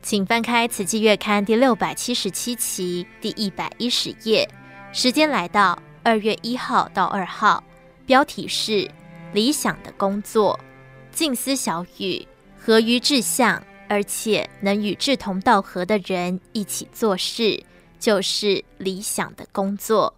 [0.00, 4.48] 请翻开《慈济月刊》第六百七十七期第一百一十页，
[4.90, 7.62] 时间来到二月一号到二号，
[8.06, 8.90] 标题是。
[9.32, 10.58] 理想的工作，
[11.10, 12.26] 静思小语，
[12.58, 17.64] 合于志向，而且能与志同道合的人一起做事，
[17.98, 20.14] 就是理想的工作。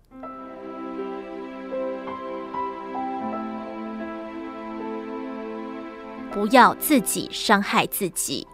[6.32, 8.44] 不要自己伤害自己。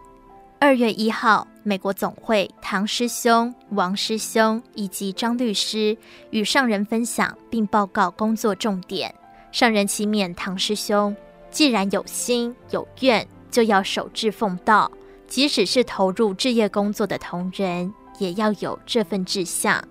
[0.59, 5.97] 二月一号，美国总会唐师兄、王师兄以及张律师
[6.29, 9.15] 与上人分享并报告工作重点。
[9.51, 11.15] 上人期勉唐师兄，
[11.49, 14.89] 既然有心有愿，就要守志奉道。
[15.27, 19.81] 即使是投入置业工作的同仁，也要有这份志向，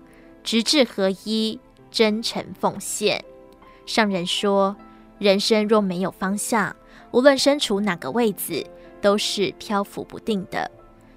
[0.43, 1.59] 直志合一，
[1.89, 3.23] 真诚奉献。
[3.85, 4.75] 上人说，
[5.17, 6.75] 人生若没有方向，
[7.11, 8.65] 无论身处哪个位置，
[8.99, 10.69] 都是漂浮不定的。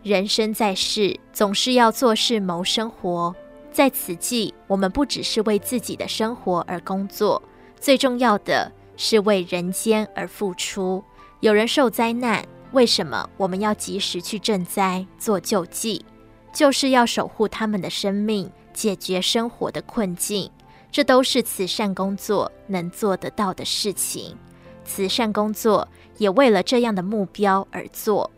[0.02, 3.34] 人生在世，总是要做事谋生活。
[3.72, 7.42] 在此际，我们不只是为自己的生活而工作。
[7.84, 11.04] 最重要的是为人间而付出。
[11.40, 16.02] 有人受灾难，为什么我们要及时去赈灾做救济？
[16.50, 20.50] 就是要守护他们的生命，解决生活的困境。
[20.90, 24.34] 这都是慈善工作能做得到的事情。
[24.86, 28.30] 慈善工作也为了这样的目标而做。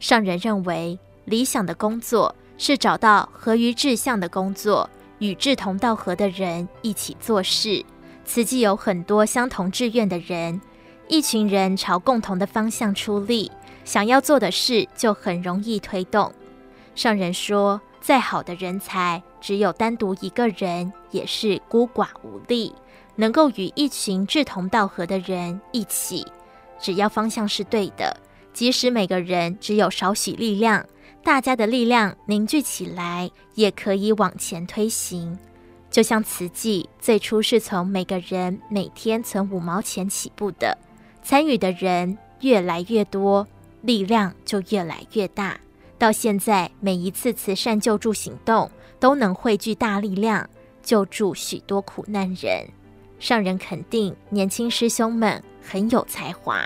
[0.00, 4.88] 上人认为，理想的工作是找到合于志向的工作，
[5.18, 7.84] 与志同道合的人一起做事。
[8.26, 10.60] 慈济有很多相同志愿的人，
[11.08, 13.50] 一群人朝共同的方向出力，
[13.84, 16.30] 想要做的事就很容易推动。
[16.94, 22.74] 上人说，再好的人才，只有单独一个人也是孤寡无力。
[23.18, 26.26] 能够与一群志同道合的人一起，
[26.78, 28.14] 只要方向是对的，
[28.52, 30.84] 即使每个人只有少许力量，
[31.24, 35.38] 大家的力量凝聚起来，也可以往前推行。
[35.96, 40.76] 就像慈济最初是从每个人每天存五毛钱起步的，
[41.22, 43.46] 参与的人越来越多，
[43.80, 45.58] 力量就越来越大。
[45.96, 48.70] 到现在，每一次慈善救助行动
[49.00, 50.46] 都能汇聚大力量，
[50.82, 52.66] 救助许多苦难人。
[53.18, 56.62] 上人肯定年轻师兄们很有才华，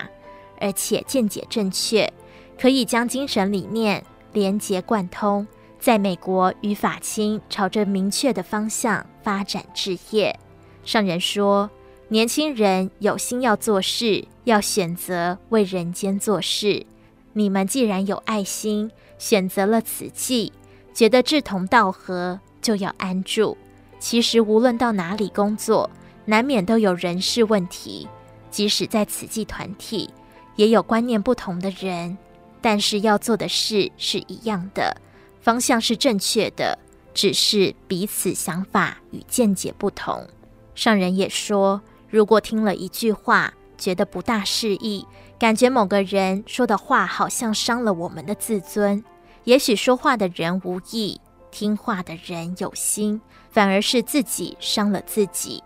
[0.58, 2.12] 而且见解正确，
[2.60, 5.46] 可以将精神理念连结贯通。
[5.78, 10.38] 在美国与法亲朝着明确的方向发展置业。
[10.84, 11.70] 上人说，
[12.08, 16.84] 年轻人有心要做事，要选择为人间做事。
[17.32, 20.52] 你们既然有爱心，选择了此际，
[20.92, 23.56] 觉得志同道合，就要安住。
[23.98, 25.88] 其实无论到哪里工作，
[26.24, 28.08] 难免都有人事问题。
[28.50, 30.10] 即使在此际团体，
[30.56, 32.18] 也有观念不同的人，
[32.60, 34.96] 但是要做的事是一样的。
[35.40, 36.76] 方向是正确的，
[37.12, 40.26] 只是彼此想法与见解不同。
[40.74, 45.06] 上人也说，如果听了一句话，觉得不大适意，
[45.38, 49.02] 感觉某个人说的话好像伤了我们的自尊，
[49.44, 55.62] 也许说话的人无意，听话的人有心，反而是自己伤了自己。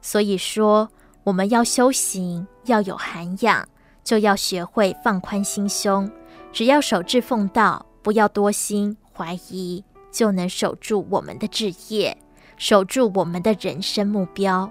[0.00, 0.88] 所以说，
[1.24, 3.66] 我们要修行，要有涵养，
[4.02, 6.10] 就要学会放宽心胸。
[6.52, 12.16] 只要守志奉道，不要多心怀疑，就能守住我们的志业，
[12.56, 14.70] 守住我们的人生目标。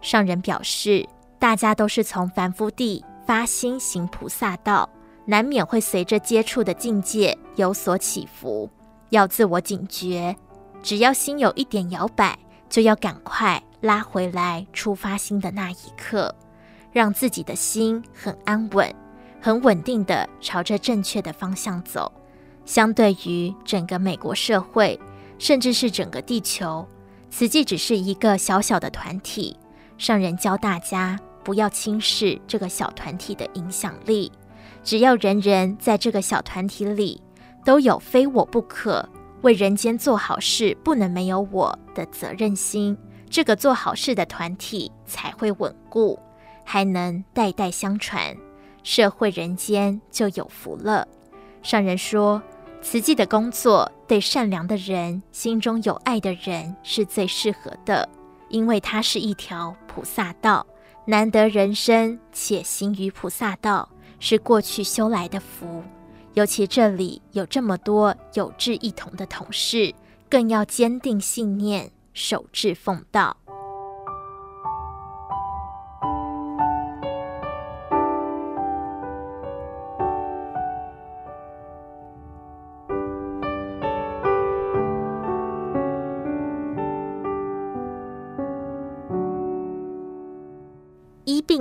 [0.00, 1.06] 上人表示，
[1.38, 4.88] 大家都是从凡夫地发心行菩萨道，
[5.24, 8.70] 难免会随着接触的境界有所起伏，
[9.10, 10.34] 要自我警觉。
[10.82, 16.34] 只要心有一点摇摆，就要赶快拉回来出发心的那一刻，
[16.92, 18.94] 让自己的心很安稳、
[19.40, 22.10] 很稳定地朝着正确的方向走。
[22.68, 25.00] 相对于整个美国社会，
[25.38, 26.86] 甚至是整个地球，
[27.30, 29.56] 慈济只是一个小小的团体。
[29.96, 34.30] 上人教大家不要轻视这个小团体的影响力，
[34.84, 37.22] 只要人人在这个小团体里
[37.64, 39.08] 都有非我不可、
[39.40, 42.94] 为人间做好事不能没有我的责任心，
[43.30, 46.18] 这个做好事的团体才会稳固，
[46.64, 48.36] 还能代代相传，
[48.82, 51.08] 社会人间就有福了。
[51.60, 52.40] 上人说，
[52.80, 58.08] 慈济的工作对善良的人、心中有爱的人是最适合的。
[58.48, 60.66] 因为它是一条菩萨道，
[61.04, 63.86] 难得人生且行于菩萨道，
[64.20, 65.82] 是过去修来的福。
[66.32, 69.92] 尤其这里有这么多有志一同的同事，
[70.30, 73.36] 更要坚定信念，守志奉道。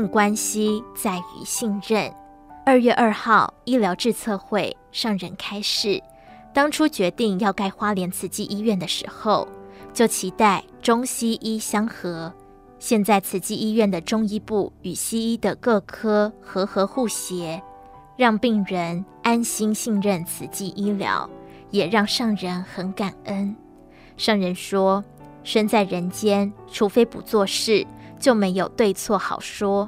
[0.07, 2.11] 关系在于信任。
[2.65, 6.01] 二月二号，医疗智策会上人开示，
[6.53, 9.47] 当初决定要盖花莲慈济医院的时候，
[9.93, 12.33] 就期待中西医相合。
[12.79, 17.61] 现在慈济医院的中医部与西医的各科和合互协，
[18.15, 21.29] 让病人安心信任慈济医疗，
[21.71, 23.55] 也让上人很感恩。
[24.15, 25.03] 上人说，
[25.43, 27.85] 身在人间，除非不做事。
[28.19, 29.87] 就没有对错好说。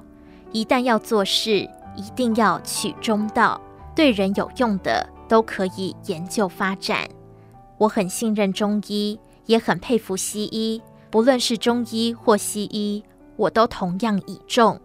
[0.51, 3.59] 一旦要做事，一定要取中道，
[3.95, 7.07] 对人有用的都可以研究发展。
[7.77, 10.81] 我很信任中医，也很佩服西医。
[11.11, 13.03] 不论是中医或西医，
[13.35, 14.79] 我都同样倚重，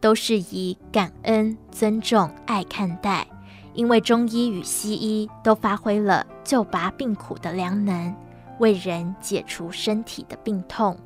[0.00, 3.26] 都是以感恩、尊重、爱看待。
[3.74, 8.14] 因为中医与西医都发挥了救拔病苦的良能，
[8.58, 10.96] 为人解除身体的病痛。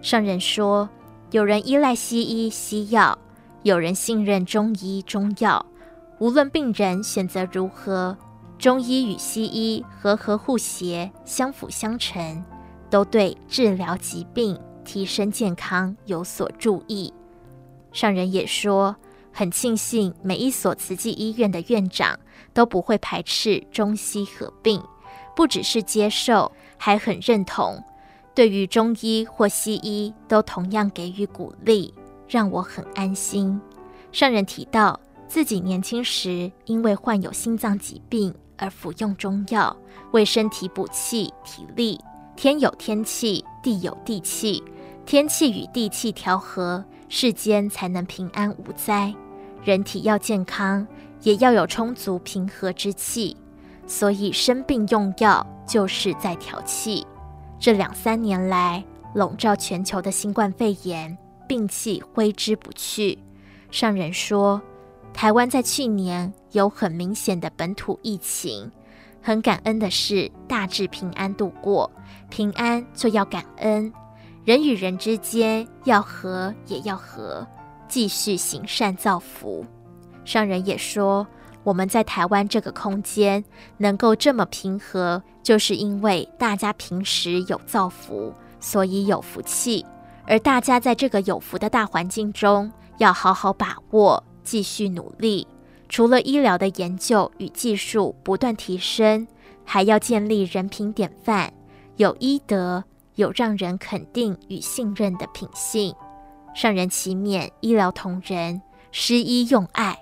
[0.00, 0.88] 上人说。
[1.30, 3.18] 有人依赖西医西药，
[3.64, 5.64] 有人信任中医中药。
[6.18, 8.14] 无论病人选择如何，
[8.58, 12.44] 中医与西医和合互协，相辅相成，
[12.90, 17.10] 都对治疗疾病、提升健康有所助益。
[17.90, 18.94] 上人也说，
[19.32, 22.20] 很庆幸每一所慈济医院的院长
[22.52, 24.82] 都不会排斥中西合并，
[25.34, 27.82] 不只是接受，还很认同。
[28.34, 31.94] 对于中医或西医，都同样给予鼓励，
[32.34, 33.60] 让我很安心。
[34.10, 39.76] 上人提到自己年轻时因为患有心脏疾病而服用中药，
[40.10, 42.00] 为身体补气体力。
[42.34, 44.60] 天有天气，地有地气，
[45.06, 49.14] 天气与地气调和，世间才能平安无灾。
[49.62, 50.84] 人体要健康，
[51.22, 53.36] 也要有充足平和之气，
[53.86, 57.06] 所以生病用药就是在调气。
[57.60, 61.16] 这两三年来，笼罩全球的新冠肺炎
[61.46, 63.18] 病气挥之不去。
[63.70, 64.60] 上人说，
[65.12, 68.70] 台湾在去年有很明显的本土疫情，
[69.22, 71.90] 很感恩的是大致平安度过。
[72.30, 73.92] 平安就要感恩，
[74.44, 77.46] 人与人之间要和也要和，
[77.88, 79.64] 继续行善造福。
[80.24, 81.26] 上人也说。
[81.62, 83.42] 我们在台湾这个空间
[83.78, 89.82] 能够这么平和，就是因为大家平时有造福，所以有福气。
[90.26, 95.46] 而大家在这个有福的大环境中，要好好把握，继续努力。
[95.88, 99.26] 除了医疗的研究与技术不断提升，
[99.64, 101.52] 还要建立人品典范，
[101.96, 102.82] 有医德，
[103.16, 105.94] 有让人肯定与信任的品性。
[106.54, 108.60] 上人祈勉医疗同仁，
[108.92, 109.96] 施医用爱。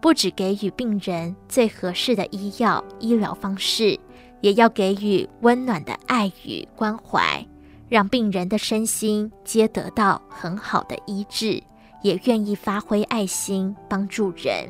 [0.00, 3.96] 不只给予病人最合适的医药医疗方式，
[4.40, 7.46] 也要给予温暖的爱与关怀，
[7.92, 11.62] 让病人的身心皆得到很好的医治，
[12.00, 14.66] 也愿意发挥爱心帮助人。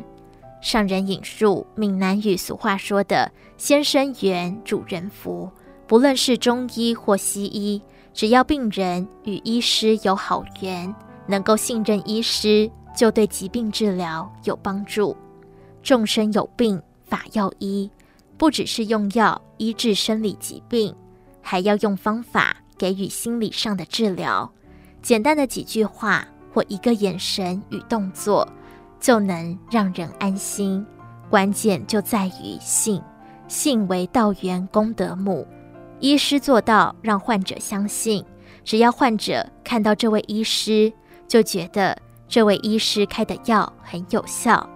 [0.60, 5.48] 上人引述闽南语俗话说的“先生缘，主人福”，
[5.86, 7.80] 不论是中医或西医，
[8.12, 10.92] 只要病人与医师有好缘，
[11.28, 15.16] 能够信任医师，就对疾病治疗有帮助。
[15.80, 17.88] 众生有病，法要医，
[18.36, 20.92] 不只是用药医治生理疾病，
[21.40, 24.52] 还要用方法给予心理上的治疗。
[25.02, 28.44] 简单的几句话或一个眼神与动作，
[28.98, 30.84] 就能让人安心。
[31.30, 33.00] 关键就在于信，
[33.46, 35.46] 信为道源功德母。
[36.00, 38.24] 医师做到让患者相信，
[38.64, 40.92] 只要患者看到这位医师，
[41.28, 44.68] 就觉得这位医师开的药很有效。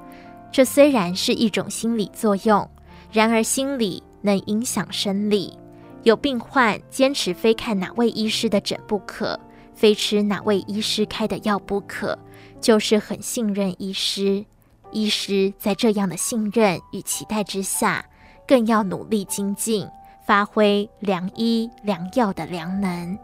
[0.53, 2.71] 这虽然是一种心理作用，
[3.11, 5.59] 然而心理能影响生理。
[6.07, 9.39] 有病患坚持非看哪位医师的诊不可。
[9.75, 12.17] 非吃哪位医师开的药不可，
[12.61, 14.47] 就是很信任医师。
[14.93, 18.07] 医师在这样的信任与期待之下，
[18.47, 19.85] 更要努力精进，
[20.25, 23.19] 发挥良医良药的良能。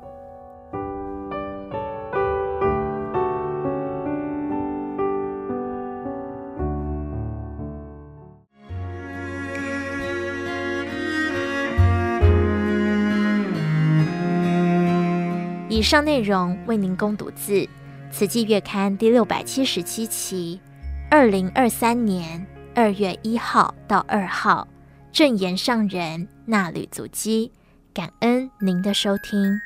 [15.82, 17.54] 以上内容为您供读自
[18.08, 20.60] 《慈济月刊》第六百七十七期，
[21.10, 24.68] 二零二三年二月一号到二号，
[25.10, 27.50] 正言上人衲履足迹，
[27.92, 29.58] 感恩您的收听。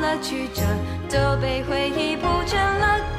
[0.00, 0.62] 了曲折
[1.08, 3.13] 都被回忆铺成了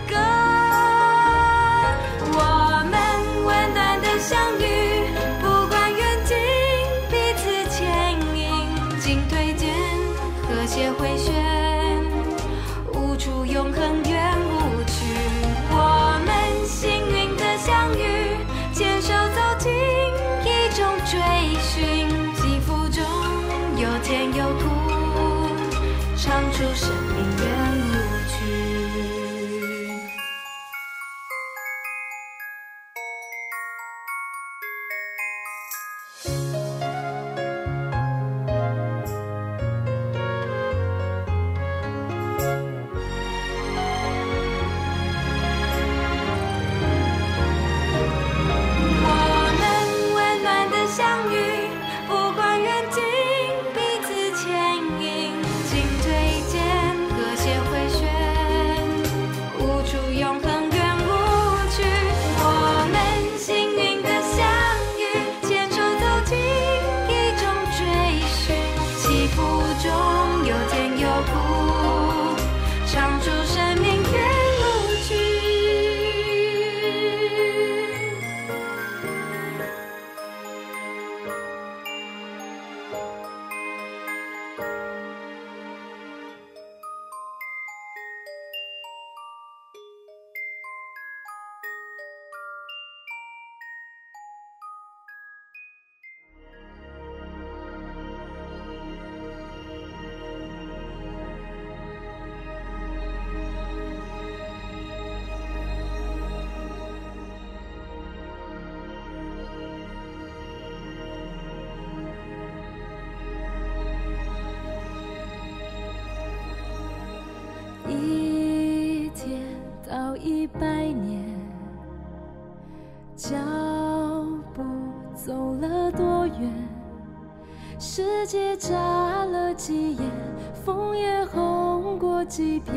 [132.36, 132.76] 几遍，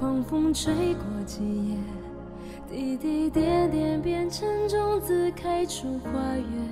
[0.00, 1.76] 狂风吹过几夜，
[2.68, 6.67] 滴滴点点变成种子，开出花园。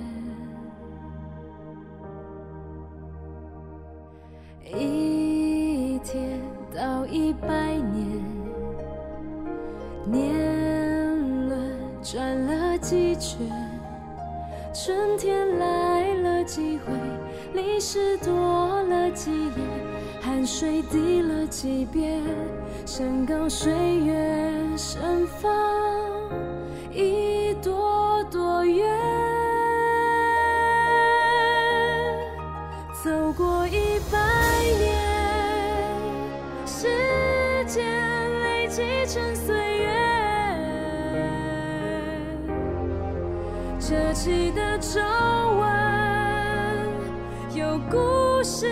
[23.49, 24.13] 岁月
[24.75, 25.49] 盛放
[26.91, 28.85] 一朵朵缘，
[33.03, 34.17] 走过一百
[34.79, 34.93] 年，
[36.65, 36.87] 时
[37.65, 37.85] 间
[38.41, 38.83] 累积。
[39.07, 39.87] 成岁月，
[43.79, 44.99] 折起的皱
[45.57, 45.65] 纹，
[47.55, 48.67] 有故事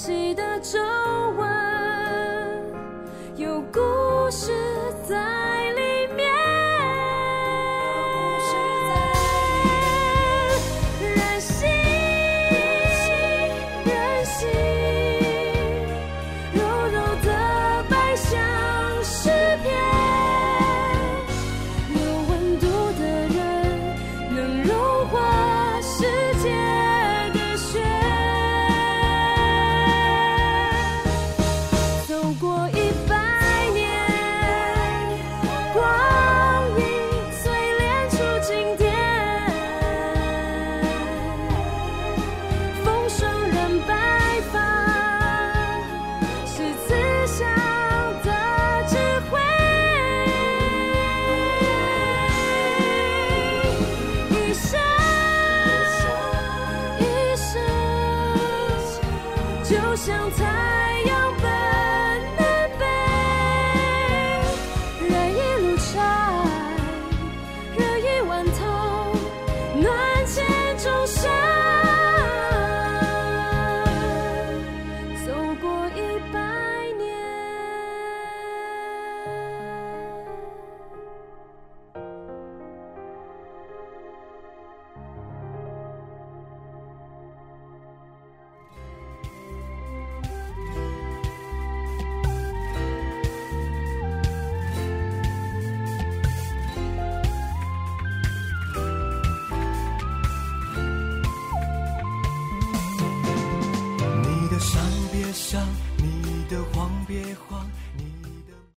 [0.00, 0.58] 折起的